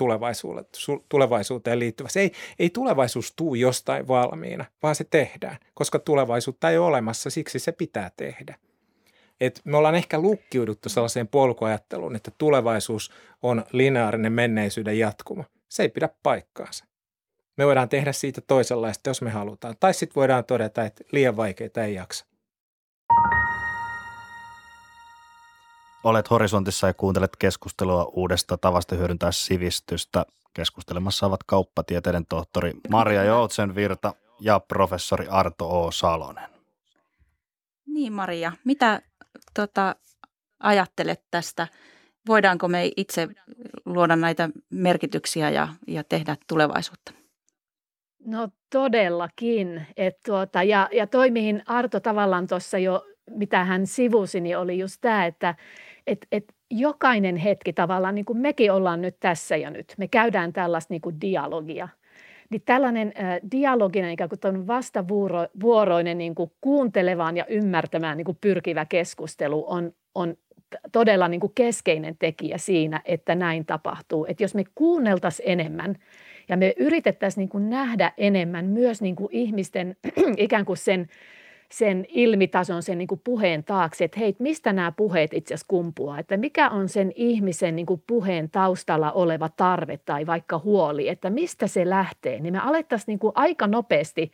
[1.08, 2.20] tulevaisuuteen liittyvässä.
[2.20, 7.58] Ei, ei tulevaisuus tuu jostain valmiina, vaan se tehdään, koska tulevaisuutta ei ole olemassa, siksi
[7.58, 8.54] se pitää tehdä.
[9.40, 15.44] Et me ollaan ehkä lukkiuduttu sellaiseen polkuajatteluun, että tulevaisuus on lineaarinen menneisyyden jatkuma.
[15.68, 16.84] Se ei pidä paikkaansa.
[17.56, 19.74] Me voidaan tehdä siitä toisenlaista, jos me halutaan.
[19.80, 22.29] Tai sitten voidaan todeta, että liian vaikeita ei jaksa.
[26.04, 30.26] Olet horisontissa ja kuuntelet keskustelua uudesta tavasta hyödyntää sivistystä.
[30.54, 35.90] Keskustelemassa ovat kauppatieteiden tohtori Maria Joutsenvirta ja professori Arto O.
[35.90, 36.50] Salonen.
[37.86, 39.02] Niin Maria, mitä
[39.54, 39.96] tota,
[40.60, 41.68] ajattelet tästä?
[42.28, 43.28] Voidaanko me itse
[43.84, 47.12] luoda näitä merkityksiä ja, ja tehdä tulevaisuutta?
[48.24, 49.86] No todellakin.
[49.96, 54.78] Et tuota, ja, ja toi, mihin Arto tavallaan tuossa jo, mitä hän sivusi, niin oli
[54.78, 55.54] just tämä, että
[56.10, 60.52] et, et jokainen hetki tavallaan, niin kuin mekin ollaan nyt tässä ja nyt, me käydään
[60.52, 61.88] tällaista niin kuin dialogia.
[62.50, 63.12] Niin tällainen
[63.52, 70.36] dialoginen ikään kuin vastavuoroinen niin kuin kuuntelevaan ja ymmärtämään niin kuin pyrkivä keskustelu on, on
[70.92, 74.26] todella niin kuin keskeinen tekijä siinä, että näin tapahtuu.
[74.28, 75.96] Että jos me kuunneltaisiin enemmän
[76.48, 79.96] ja me yritettäisiin niin kuin nähdä enemmän myös niin kuin ihmisten
[80.36, 81.06] ikään kuin sen
[81.72, 86.18] sen ilmitason, sen niin kuin puheen taakse, että hei, mistä nämä puheet itse asiassa kumpuaa,
[86.18, 91.30] että mikä on sen ihmisen niin kuin puheen taustalla oleva tarve tai vaikka huoli, että
[91.30, 94.32] mistä se lähtee, niin me alettaisiin niin kuin aika nopeasti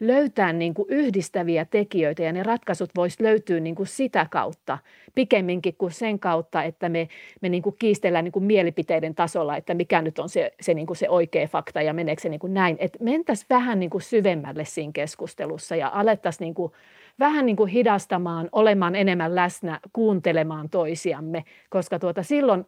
[0.00, 4.78] löytää niin kuin yhdistäviä tekijöitä ja ne ratkaisut voisi löytyä niin kuin sitä kautta
[5.18, 7.08] pikemminkin kuin sen kautta, että me,
[7.40, 10.86] me niin kuin kiistellään niin kuin mielipiteiden tasolla, että mikä nyt on se, se, niin
[10.86, 12.76] kuin se oikea fakta ja meneekö se niin kuin näin.
[12.80, 16.72] Että mentäisiin vähän niin kuin syvemmälle siinä keskustelussa ja alettaisiin niin kuin
[17.18, 22.66] vähän niin kuin hidastamaan, olemaan enemmän läsnä, kuuntelemaan toisiamme, koska tuota silloin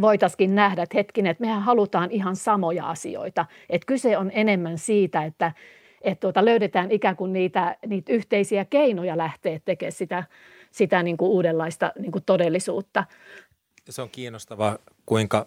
[0.00, 3.46] voitaisiin nähdä, että hetkinen, että mehän halutaan ihan samoja asioita.
[3.70, 5.52] Että kyse on enemmän siitä, että,
[6.02, 10.24] että tuota, löydetään ikään kuin niitä, niitä yhteisiä keinoja lähteä tekemään sitä,
[10.70, 13.04] sitä niin kuin uudenlaista niin kuin todellisuutta.
[13.90, 15.46] Se on kiinnostavaa, kuinka,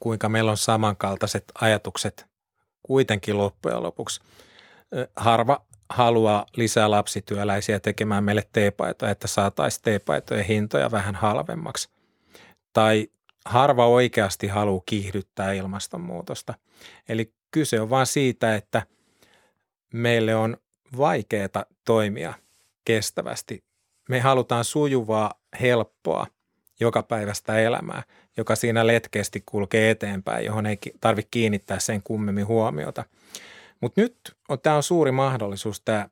[0.00, 2.26] kuinka meillä on samankaltaiset ajatukset
[2.82, 4.20] kuitenkin loppujen lopuksi.
[5.16, 11.88] Harva haluaa lisää lapsityöläisiä tekemään meille teepaitoja, että saataisiin teepaitojen hintoja vähän halvemmaksi.
[12.72, 13.08] Tai
[13.44, 16.54] harva oikeasti haluaa kiihdyttää ilmastonmuutosta.
[17.08, 18.82] Eli kyse on vain siitä, että
[19.92, 20.56] meille on
[20.96, 22.34] vaikeaa toimia
[22.84, 23.64] kestävästi.
[24.08, 26.26] Me halutaan sujuvaa, helppoa,
[26.80, 28.02] joka päivästä elämää,
[28.36, 33.04] joka siinä letkeästi kulkee eteenpäin, johon ei tarvitse kiinnittää sen kummemmin huomiota–
[33.82, 36.08] mutta nyt on, tämä on suuri mahdollisuus tämä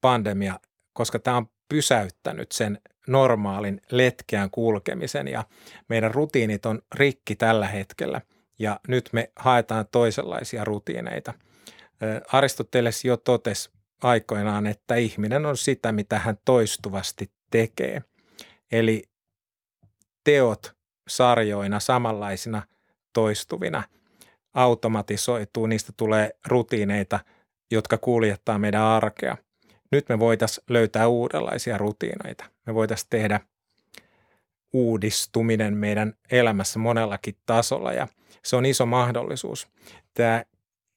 [0.00, 0.60] pandemia,
[0.92, 5.44] koska tämä on pysäyttänyt sen normaalin letkeän kulkemisen ja
[5.88, 8.20] meidän rutiinit on rikki tällä hetkellä
[8.58, 11.34] ja nyt me haetaan toisenlaisia rutiineita.
[12.32, 13.70] Aristoteles jo totesi
[14.02, 18.02] aikoinaan, että ihminen on sitä, mitä hän toistuvasti tekee.
[18.72, 19.02] Eli
[20.24, 20.76] teot
[21.08, 22.62] sarjoina samanlaisina
[23.12, 23.82] toistuvina–
[24.54, 27.20] automatisoituu, niistä tulee rutiineita,
[27.70, 29.36] jotka kuljettaa meidän arkea.
[29.92, 32.44] Nyt me voitaisiin löytää uudenlaisia rutiineita.
[32.66, 33.40] Me voitaisiin tehdä
[34.72, 38.08] uudistuminen meidän elämässä monellakin tasolla ja
[38.44, 39.68] se on iso mahdollisuus.
[40.14, 40.44] Tämä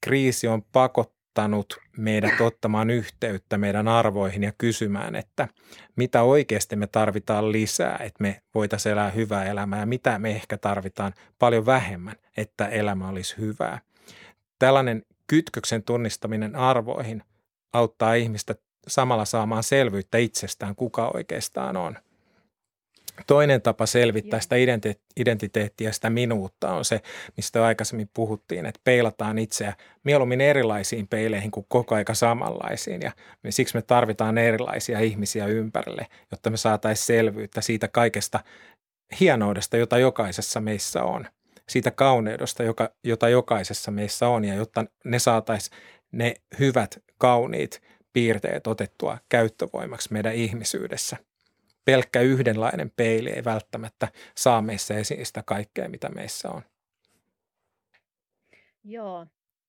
[0.02, 5.48] kriisi on pakottanut auttanut meidät ottamaan yhteyttä meidän arvoihin ja kysymään, että
[5.96, 10.58] mitä oikeasti me tarvitaan lisää, että me voitaisiin elää hyvää elämää ja mitä me ehkä
[10.58, 13.80] tarvitaan paljon vähemmän, että elämä olisi hyvää.
[14.60, 17.24] Tällainen kytköksen tunnistaminen arvoihin
[17.74, 18.56] auttaa ihmistä
[18.88, 21.98] samalla saamaan selvyyttä itsestään, kuka oikeastaan on–
[23.28, 24.56] Toinen tapa selvittää sitä
[25.18, 27.02] identiteettiä, sitä minuutta on se,
[27.38, 33.02] mistä aikaisemmin puhuttiin, että peilataan itseä mieluummin erilaisiin peileihin kuin koko aika samanlaisiin.
[33.02, 33.12] Ja
[33.50, 38.40] siksi me tarvitaan erilaisia ihmisiä ympärille, jotta me saataisiin selvyyttä siitä kaikesta
[39.20, 41.28] hienoudesta, jota jokaisessa meissä on.
[41.70, 45.78] Siitä kauneudesta, joka, jota jokaisessa meissä on ja jotta ne saataisiin
[46.12, 47.82] ne hyvät, kauniit
[48.14, 51.18] piirteet otettua käyttövoimaksi meidän ihmisyydessä–
[51.86, 56.62] pelkkä yhdenlainen peili ei välttämättä saa meissä esiin sitä kaikkea, mitä meissä on.
[58.84, 59.26] Joo.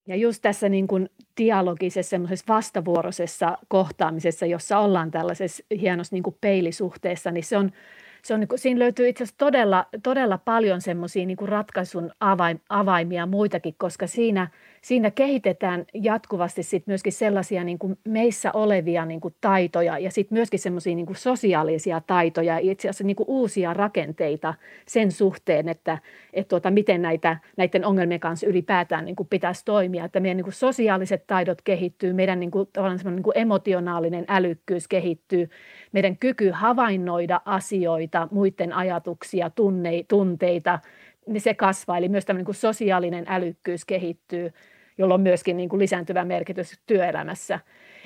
[0.09, 2.17] Ja just tässä niin kuin dialogisessa,
[2.49, 7.73] vastavuoroisessa kohtaamisessa, jossa ollaan tällaisessa hienossa niin kuin peilisuhteessa, niin se on–
[8.25, 12.59] se on, niin kuin, siinä löytyy itse asiassa todella, todella paljon semmoisia niin ratkaisun avaim,
[12.69, 14.49] avaimia muitakin, koska siinä,
[14.83, 20.37] siinä kehitetään jatkuvasti sit myöskin sellaisia niin kuin meissä olevia niin kuin taitoja ja sitten
[20.37, 24.55] myöskin semmoisia niin sosiaalisia taitoja, itse asiassa niin kuin uusia rakenteita
[24.87, 25.99] sen suhteen, että,
[26.33, 30.05] että tuota, miten näitä, näiden ongelmien kanssa ylipäätään niin kuin pitäisi toimia.
[30.05, 32.69] Että meidän niin kuin sosiaaliset taidot kehittyy, meidän niin kuin,
[33.05, 35.51] niin kuin emotionaalinen älykkyys kehittyy,
[35.93, 40.79] meidän kyky havainnoida asioita, muiden ajatuksia, tunne, tunteita,
[41.27, 41.99] niin se kasvaa.
[41.99, 44.53] Eli myös tämmöinen kuin sosiaalinen älykkyys kehittyy,
[44.99, 47.61] jolloin on myöskin niin kuin lisääntyvä merkitys työelämässä.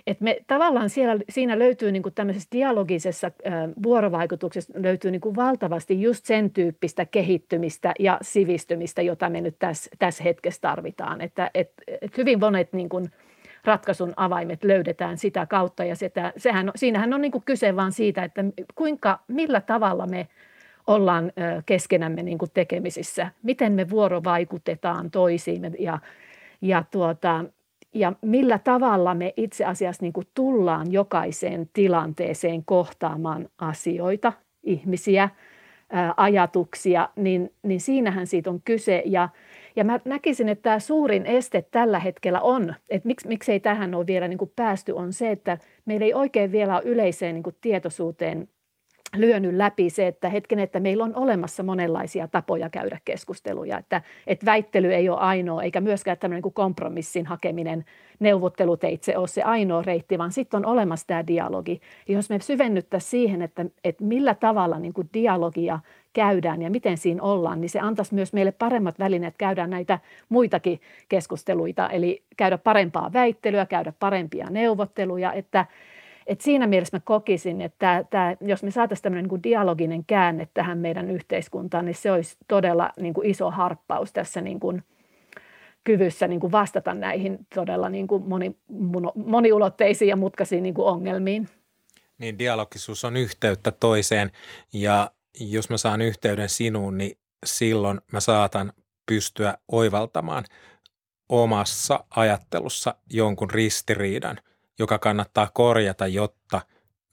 [0.07, 3.31] Et me, tavallaan siellä, siinä löytyy niin kuin tämmöisessä dialogisessa
[3.83, 9.91] vuorovaikutuksessa löytyy niin kuin valtavasti just sen tyyppistä kehittymistä ja sivistymistä, jota me nyt tässä,
[9.99, 11.21] tässä hetkessä tarvitaan.
[11.21, 13.11] Että et, et hyvin monet niin kuin,
[13.65, 18.25] ratkaisun avaimet löydetään sitä kautta ja sitä, sehän, siinähän on niin kuin kyse vaan siitä,
[18.25, 18.45] että
[18.75, 20.29] kuinka, millä tavalla me
[20.87, 21.33] ollaan
[21.67, 25.99] keskenämme niin kuin tekemisissä, miten me vuorovaikutetaan toisiimme ja,
[26.69, 27.45] ja, tuota,
[27.95, 35.29] ja millä tavalla me itse asiassa niin kuin tullaan jokaiseen tilanteeseen kohtaamaan asioita, ihmisiä,
[36.17, 39.03] ajatuksia, niin, niin siinähän siitä on kyse.
[39.07, 39.29] Ja–
[39.77, 44.07] ja mä näkisin, että tämä suurin este tällä hetkellä on, että miksi, miksei tähän ole
[44.07, 47.57] vielä niin kuin päästy, on se, että meillä ei oikein vielä ole yleiseen niin kuin
[47.61, 48.49] tietoisuuteen
[49.17, 54.47] lyönyt läpi se, että hetken, että meillä on olemassa monenlaisia tapoja käydä keskusteluja, että, että
[54.47, 57.85] väittely ei ole ainoa, eikä myöskään tämmöinen kuin kompromissin hakeminen
[58.21, 61.81] neuvotteluteitse ole se ainoa reitti, vaan sitten on olemassa tämä dialogi.
[62.09, 65.79] Ja jos me syvennyttäisiin siihen, että, että millä tavalla niin kuin dialogia
[66.13, 69.99] käydään ja miten siinä ollaan, niin se antaisi myös meille paremmat välineet käydä näitä
[70.29, 75.67] muitakin keskusteluita, eli käydä parempaa väittelyä, käydä parempia neuvotteluja, että
[76.27, 80.79] et siinä mielessä mä kokisin, että tämä, jos me saataisiin tämmöinen niin dialoginen käänne tähän
[80.79, 84.83] meidän yhteiskuntaan, niin se olisi todella niin kuin iso harppaus tässä niin kuin
[85.85, 88.57] kyvyssä niin kuin vastata näihin todella niin kuin moni,
[89.15, 91.49] moniulotteisiin ja mutkaisiin niin kuin ongelmiin.
[92.19, 94.31] Niin dialogisuus on yhteyttä toiseen
[94.73, 95.11] ja
[95.41, 98.73] jos mä saan yhteyden sinuun, niin silloin mä saatan
[99.07, 100.45] pystyä oivaltamaan
[101.29, 104.39] omassa ajattelussa jonkun ristiriidan–
[104.79, 106.61] joka kannattaa korjata, jotta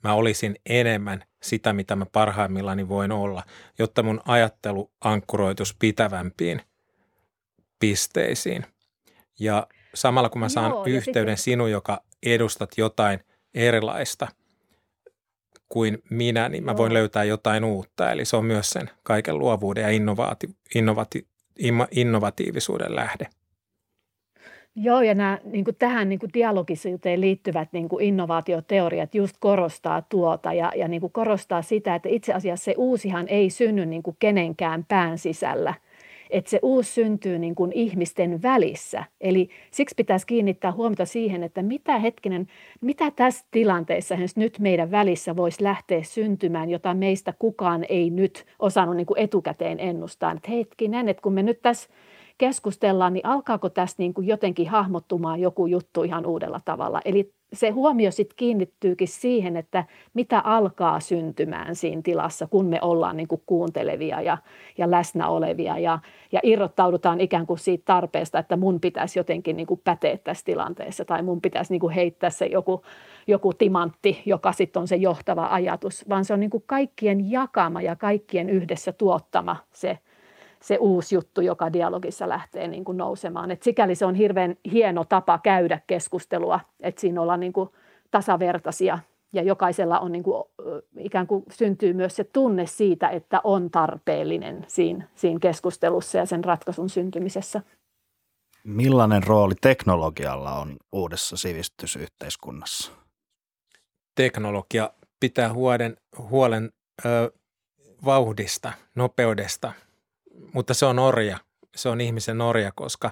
[0.03, 3.43] mä olisin enemmän sitä, mitä mä parhaimmillani voin olla,
[3.79, 6.61] jotta mun ajattelu ankkuroitus pitävämpiin
[7.79, 8.65] pisteisiin.
[9.39, 11.53] Ja samalla kun mä saan Joo, yhteyden sitten...
[11.53, 13.19] sinun, joka edustat jotain
[13.53, 14.27] erilaista
[15.69, 16.77] kuin minä, niin mä Joo.
[16.77, 18.11] voin löytää jotain uutta.
[18.11, 21.27] Eli se on myös sen kaiken luovuuden ja innovaati, innovati,
[21.91, 23.27] innovatiivisuuden lähde.
[24.75, 30.01] Joo, ja nämä, niin kuin tähän niin kuin dialogisuuteen liittyvät niin kuin innovaatioteoriat just korostaa
[30.01, 34.03] tuota ja, ja niin kuin korostaa sitä, että itse asiassa se uusihan ei synny niin
[34.03, 35.73] kuin kenenkään pään sisällä,
[36.29, 39.03] että se uusi syntyy niin kuin ihmisten välissä.
[39.21, 42.47] Eli siksi pitäisi kiinnittää huomiota siihen, että mitä hetkinen,
[42.81, 48.95] mitä tässä tilanteessa nyt meidän välissä voisi lähteä syntymään, jota meistä kukaan ei nyt osannut
[48.95, 50.31] niin kuin etukäteen ennustaa.
[50.31, 51.89] Että hetkinen, että kun me nyt tässä
[52.37, 57.01] keskustellaan, niin alkaako tässä niin kuin jotenkin hahmottumaan joku juttu ihan uudella tavalla.
[57.05, 63.17] Eli se huomio sitten kiinnittyykin siihen, että mitä alkaa syntymään siinä tilassa, kun me ollaan
[63.17, 64.37] niin kuin kuuntelevia ja,
[64.77, 65.99] ja läsnä olevia ja,
[66.31, 71.05] ja irrottaudutaan ikään kuin siitä tarpeesta, että mun pitäisi jotenkin niin kuin päteä tässä tilanteessa
[71.05, 72.81] tai mun pitäisi niin kuin heittää se joku,
[73.27, 77.81] joku timantti, joka sitten on se johtava ajatus, vaan se on niin kuin kaikkien jakama
[77.81, 79.97] ja kaikkien yhdessä tuottama se–
[80.63, 83.51] se uusi juttu, joka dialogissa lähtee niin kuin nousemaan.
[83.51, 87.69] Et sikäli se on hirveän hieno tapa käydä keskustelua, että siinä ollaan niin kuin
[88.11, 88.99] tasavertaisia
[89.33, 90.43] ja jokaisella on niin kuin,
[90.97, 96.43] ikään kuin syntyy myös se tunne siitä, että on tarpeellinen siinä, siinä keskustelussa ja sen
[96.43, 97.61] ratkaisun syntymisessä.
[98.63, 102.91] Millainen rooli teknologialla on uudessa sivistysyhteiskunnassa?
[104.15, 104.89] Teknologia
[105.19, 106.69] pitää huolen, huolen
[107.05, 107.31] ö,
[108.05, 109.73] vauhdista, nopeudesta,
[110.53, 111.37] mutta se on orja.
[111.75, 113.11] Se on ihmisen orja, koska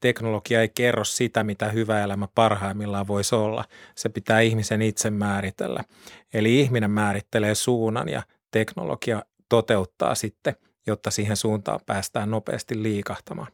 [0.00, 3.64] teknologia ei kerro sitä, mitä hyvä elämä parhaimmillaan voisi olla.
[3.94, 5.84] Se pitää ihmisen itse määritellä.
[6.34, 10.56] Eli ihminen määrittelee suunnan ja teknologia toteuttaa sitten,
[10.86, 13.52] jotta siihen suuntaan päästään nopeasti liikahtamaan.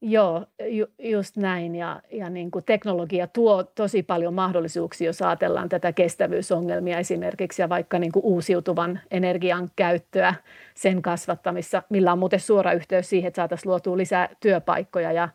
[0.00, 1.74] Joo, ju, just näin.
[1.74, 7.68] Ja, ja niin kuin teknologia tuo tosi paljon mahdollisuuksia, jos ajatellaan tätä kestävyysongelmia esimerkiksi ja
[7.68, 10.34] vaikka niin kuin uusiutuvan energian käyttöä,
[10.74, 15.28] sen kasvattamissa, millä on muuten suora yhteys siihen, että saataisiin luotua lisää työpaikkoja ja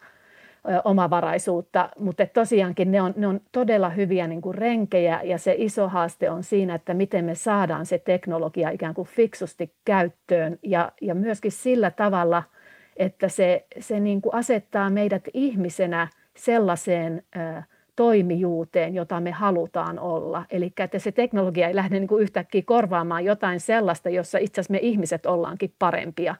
[0.69, 1.89] ö, omavaraisuutta.
[1.99, 6.29] Mutta tosiaankin ne on, ne on todella hyviä niin kuin renkejä ja se iso haaste
[6.29, 11.51] on siinä, että miten me saadaan se teknologia ikään kuin fiksusti käyttöön ja, ja myöskin
[11.51, 12.43] sillä tavalla–
[12.97, 17.61] että se, se niin kuin asettaa meidät ihmisenä sellaiseen ö,
[17.95, 20.45] toimijuuteen, jota me halutaan olla.
[20.49, 24.71] Eli että se teknologia ei lähde niin kuin yhtäkkiä korvaamaan jotain sellaista, jossa itse asiassa
[24.71, 26.35] me ihmiset ollaankin parempia.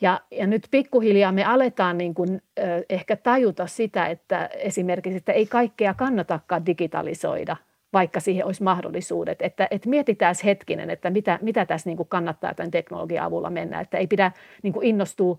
[0.00, 5.32] Ja, ja nyt pikkuhiljaa me aletaan niin kuin, ö, ehkä tajuta sitä, että esimerkiksi, että
[5.32, 7.56] ei kaikkea kannatakaan digitalisoida,
[7.94, 9.42] vaikka siihen olisi mahdollisuudet.
[9.42, 13.80] Että, että mietitään hetkinen, että mitä, mitä tässä niin kuin kannattaa tämän teknologian avulla mennä.
[13.80, 14.32] Että ei pidä
[14.62, 15.38] niin kuin innostua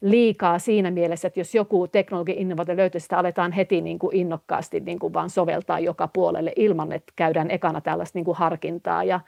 [0.00, 4.80] liikaa siinä mielessä, että jos joku teknologian innovaatio löytyy, sitä aletaan heti niin kuin innokkaasti
[4.80, 9.20] niin kuin vaan soveltaa joka puolelle ilman, että käydään ekana tällaista niin kuin harkintaa ja,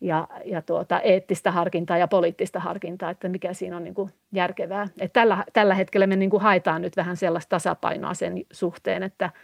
[0.00, 4.88] ja, ja tuota, eettistä harkintaa ja poliittista harkintaa, että mikä siinä on niin kuin järkevää.
[5.00, 9.30] Et tällä, tällä hetkellä me niin kuin haetaan nyt vähän sellaista tasapainoa sen suhteen, että–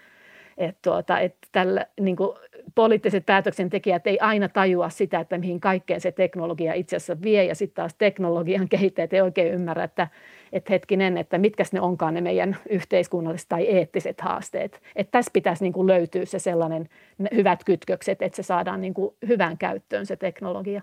[0.65, 2.39] että tuota, et tällä, niin kuin
[2.75, 7.55] poliittiset päätöksentekijät ei aina tajua sitä, että mihin kaikkeen se teknologia itse asiassa vie, ja
[7.55, 10.09] sitten taas teknologian kehittäjät ei oikein ymmärrä, että,
[10.53, 14.83] että hetkinen, että mitkä ne onkaan ne meidän yhteiskunnalliset tai eettiset haasteet.
[14.97, 16.89] Että tässä pitäisi niin kuin löytyä se sellainen
[17.35, 20.83] hyvät kytkökset, että se saadaan niin kuin hyvään käyttöön se teknologia.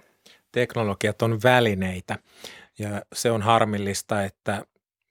[0.52, 2.16] Teknologiat on välineitä,
[2.80, 4.66] ja se on harmillista, että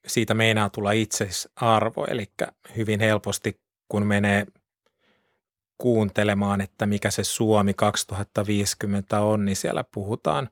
[0.07, 2.25] siitä meinaa tulla itseisarvo, eli
[2.77, 4.47] hyvin helposti kun menee
[5.79, 10.49] kuuntelemaan, että mikä se Suomi 2050 on, niin siellä puhutaan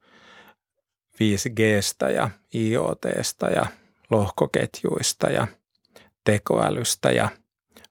[1.14, 3.66] 5Gstä ja IoTsta ja
[4.10, 5.46] lohkoketjuista ja
[6.24, 7.28] tekoälystä ja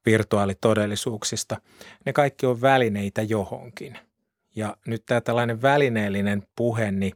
[0.05, 1.57] virtuaalitodellisuuksista.
[2.05, 3.97] Ne kaikki on välineitä johonkin.
[4.55, 7.13] Ja nyt tämä tällainen välineellinen puhe, niin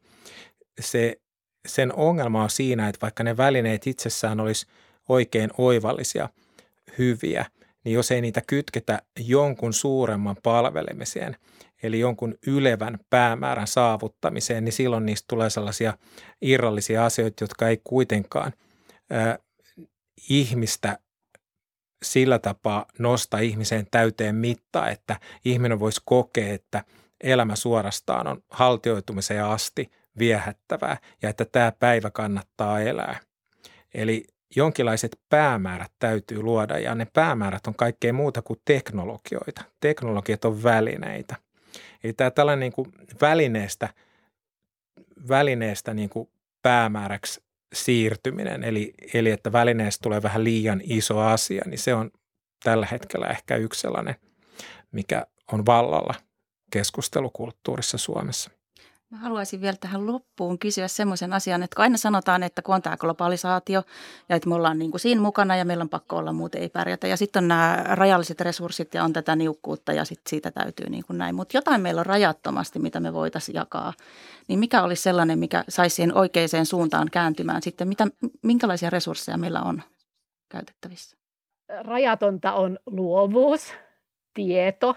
[0.80, 1.22] se,
[1.68, 4.68] sen ongelma on siinä, että vaikka ne välineet itsessään olisi
[5.10, 6.30] oikein oivallisia,
[6.98, 7.46] hyviä,
[7.86, 11.36] niin jos ei niitä kytketä jonkun suuremman palvelemiseen,
[11.84, 15.94] eli jonkun ylevän päämäärän saavuttamiseen, niin silloin niistä tulee sellaisia
[16.42, 18.54] irrallisia asioita, jotka ei kuitenkaan
[19.14, 19.38] äh,
[20.30, 21.00] ihmistä
[22.04, 26.84] sillä tapaa nosta ihmiseen täyteen mittaa, että ihminen voisi kokea, että
[27.24, 33.20] elämä suorastaan on haltioitumiseen asti viehättävää ja että tämä päivä kannattaa elää.
[33.94, 34.24] Eli
[34.56, 39.62] jonkinlaiset päämäärät täytyy luoda ja ne päämäärät on kaikkea muuta kuin teknologioita.
[39.80, 41.36] Teknologiat on välineitä.
[42.04, 42.92] Eli tämä tällainen niin kuin
[43.22, 43.90] välineestä,
[45.30, 46.30] välineestä niin kuin
[46.62, 47.44] päämääräksi
[47.74, 52.12] siirtyminen, eli, eli että välineestä tulee vähän liian iso asia, niin se on
[52.64, 54.16] tällä hetkellä ehkä yksi sellainen,
[54.92, 56.16] mikä on vallalla
[56.72, 58.52] keskustelukulttuurissa Suomessa.
[59.10, 62.82] Mä haluaisin vielä tähän loppuun kysyä semmoisen asian, että kun aina sanotaan, että kun on
[62.82, 63.84] tämä globalisaatio
[64.30, 66.70] ja että me ollaan niin kuin siinä mukana ja meillä on pakko olla, muuten ei
[66.70, 67.08] pärjätä.
[67.08, 71.04] Ja sitten on nämä rajalliset resurssit ja on tätä niukkuutta ja sitten siitä täytyy niin
[71.08, 71.36] kuin näin.
[71.36, 73.94] Mutta jotain meillä on rajattomasti, mitä me voitaisiin jakaa.
[74.48, 77.88] Niin mikä olisi sellainen, mikä saisi siihen oikeaan suuntaan kääntymään sitten?
[77.88, 78.08] Mitä,
[78.42, 79.84] minkälaisia resursseja meillä on
[80.50, 81.18] käytettävissä?
[81.82, 83.74] Rajatonta on luovuus,
[84.34, 84.96] tieto,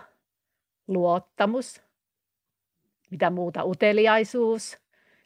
[0.89, 1.81] luottamus–
[3.13, 4.79] mitä muuta, uteliaisuus,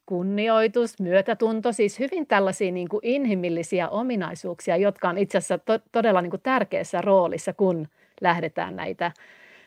[0.07, 6.23] kunnioitus, myötätunto, siis hyvin tällaisia niin kuin inhimillisiä ominaisuuksia, jotka on itse asiassa to- todella
[6.23, 7.89] niin kuin tärkeässä roolissa, kun
[8.21, 9.13] lähdetään näitä,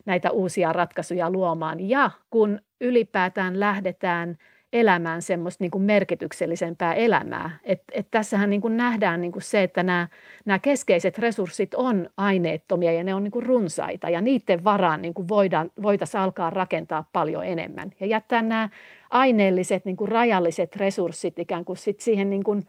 [0.05, 1.89] näitä uusia ratkaisuja luomaan.
[1.89, 4.37] Ja kun ylipäätään lähdetään–
[4.73, 7.59] elämään semmoista niin kuin merkityksellisempää elämää.
[7.63, 10.07] Et, et tässähän niin kuin nähdään niin kuin se, että nämä,
[10.45, 15.13] nämä keskeiset resurssit on aineettomia ja ne on niin kuin runsaita ja niiden varaan niin
[15.27, 17.91] voidaan, voitaisiin alkaa rakentaa paljon enemmän.
[17.99, 18.69] Ja jättää nämä
[19.09, 22.63] aineelliset niin kuin rajalliset resurssit ikään kuin sit siihen niin kuin,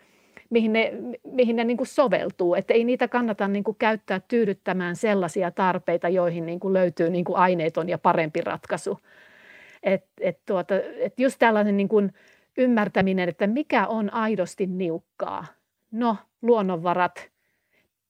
[0.51, 0.93] mihin ne,
[1.33, 2.55] mihin ne niin kuin soveltuu.
[2.55, 7.25] Että ei niitä kannata niin kuin käyttää tyydyttämään sellaisia tarpeita, joihin niin kuin löytyy niin
[7.25, 8.99] kuin aineeton ja parempi ratkaisu–
[9.83, 12.13] et, et tuota, et just tällainen niin kuin
[12.59, 15.47] ymmärtäminen, että mikä on aidosti niukkaa.
[15.91, 17.31] No, luonnonvarat,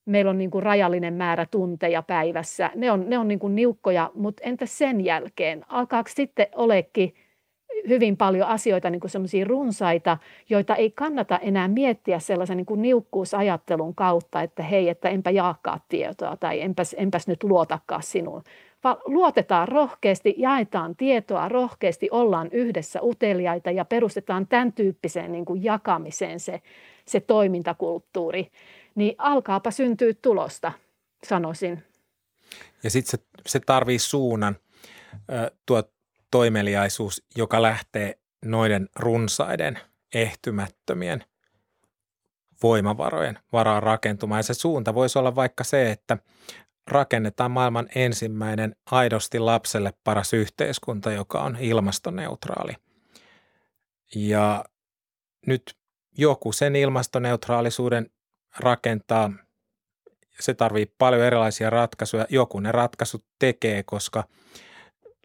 [0.04, 4.10] meillä on niin kuin rajallinen määrä tunteja päivässä, ne on, ne on niin kuin niukkoja,
[4.14, 5.64] mutta entä sen jälkeen?
[5.68, 7.14] Alkaako sitten olekin
[7.88, 10.18] hyvin paljon asioita, niin kuin sellaisia runsaita,
[10.48, 15.80] joita ei kannata enää miettiä sellaisen niin kuin niukkuusajattelun kautta, että hei, että enpä jaakaa
[15.88, 18.42] tietoa tai enpäs, enpäs nyt luotakaan sinuun,
[19.04, 26.40] luotetaan rohkeasti, jaetaan tietoa rohkeasti, ollaan yhdessä uteliaita ja perustetaan tämän tyyppiseen niin kuin jakamiseen
[26.40, 26.62] se,
[27.06, 28.50] se toimintakulttuuri,
[28.94, 30.72] niin alkaapa syntyä tulosta,
[31.26, 31.82] sanoisin.
[32.82, 34.56] Ja sitten se, se tarvii suunnan,
[35.66, 35.82] tuo
[36.30, 39.78] toimeliaisuus, joka lähtee noiden runsaiden,
[40.14, 41.24] ehtymättömien
[42.62, 44.38] voimavarojen varaan rakentumaan.
[44.38, 46.18] Ja se suunta voisi olla vaikka se, että
[46.90, 52.72] rakennetaan maailman ensimmäinen aidosti lapselle paras yhteiskunta, joka on ilmastoneutraali.
[54.14, 54.64] Ja
[55.46, 55.76] nyt
[56.18, 58.10] joku sen ilmastoneutraalisuuden
[58.58, 59.32] rakentaa,
[60.40, 62.26] se tarvii paljon erilaisia ratkaisuja.
[62.28, 64.24] Joku ne ratkaisut tekee, koska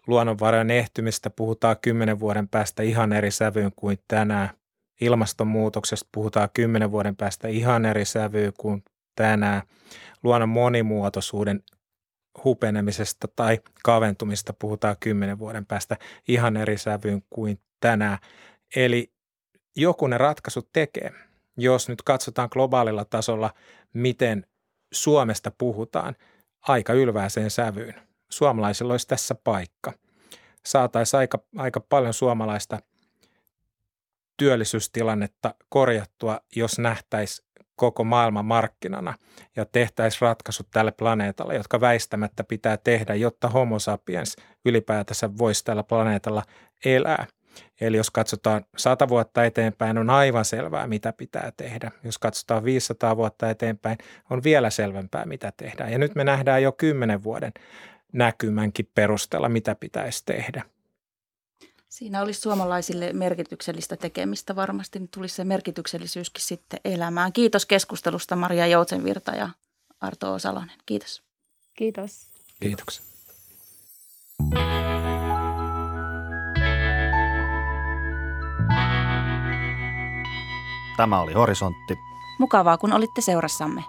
[0.08, 4.50] luonnonvarojen ehtymistä puhutaan kymmenen vuoden päästä ihan eri sävyyn kuin tänään.
[5.02, 8.84] Ilmastonmuutoksesta puhutaan kymmenen vuoden päästä ihan eri sävyyn kuin
[9.16, 9.62] tänään
[10.24, 11.64] luonnon monimuotoisuuden
[12.44, 15.98] hupenemisesta tai kaventumista puhutaan kymmenen vuoden päästä
[16.28, 18.18] ihan eri sävyyn kuin tänään.
[18.76, 19.12] Eli
[19.76, 21.12] joku ne ratkaisut tekee.
[21.58, 23.54] Jos nyt katsotaan globaalilla tasolla,
[23.94, 24.46] miten
[24.92, 26.16] Suomesta puhutaan
[26.62, 27.94] aika ylvääseen sävyyn.
[28.30, 29.94] Suomalaisilla olisi tässä paikka.
[30.66, 32.80] Saataisiin aika, aika paljon suomalaista
[34.38, 37.45] työllisyystilannetta korjattua, jos nähtäisi
[37.76, 39.14] koko maailman markkinana
[39.56, 45.84] ja tehtäisiin ratkaisut tälle planeetalle, jotka väistämättä pitää tehdä, jotta homo sapiens ylipäätänsä voisi tällä
[45.84, 46.44] planeetalla
[46.86, 47.28] elää.
[47.82, 51.92] Eli jos katsotaan 100 vuotta eteenpäin, on aivan selvää, mitä pitää tehdä.
[52.04, 53.98] Jos katsotaan 500 vuotta eteenpäin,
[54.30, 55.92] on vielä selvempää, mitä tehdään.
[55.92, 57.52] Ja nyt me nähdään jo 10 vuoden
[58.14, 60.64] näkymänkin perusteella, mitä pitäisi tehdä.
[61.96, 65.00] Siinä olisi suomalaisille merkityksellistä tekemistä varmasti.
[65.00, 67.34] niin tulisi se merkityksellisyyskin sitten elämään.
[67.34, 69.50] Kiitos keskustelusta Maria Joutsenvirta ja
[70.02, 70.76] Arto Osalonen.
[70.86, 71.24] Kiitos.
[71.78, 72.28] Kiitos.
[72.60, 73.06] Kiitoksia.
[80.98, 81.96] Tämä oli Horisontti.
[82.40, 83.84] Mukavaa, kun olitte seurassamme.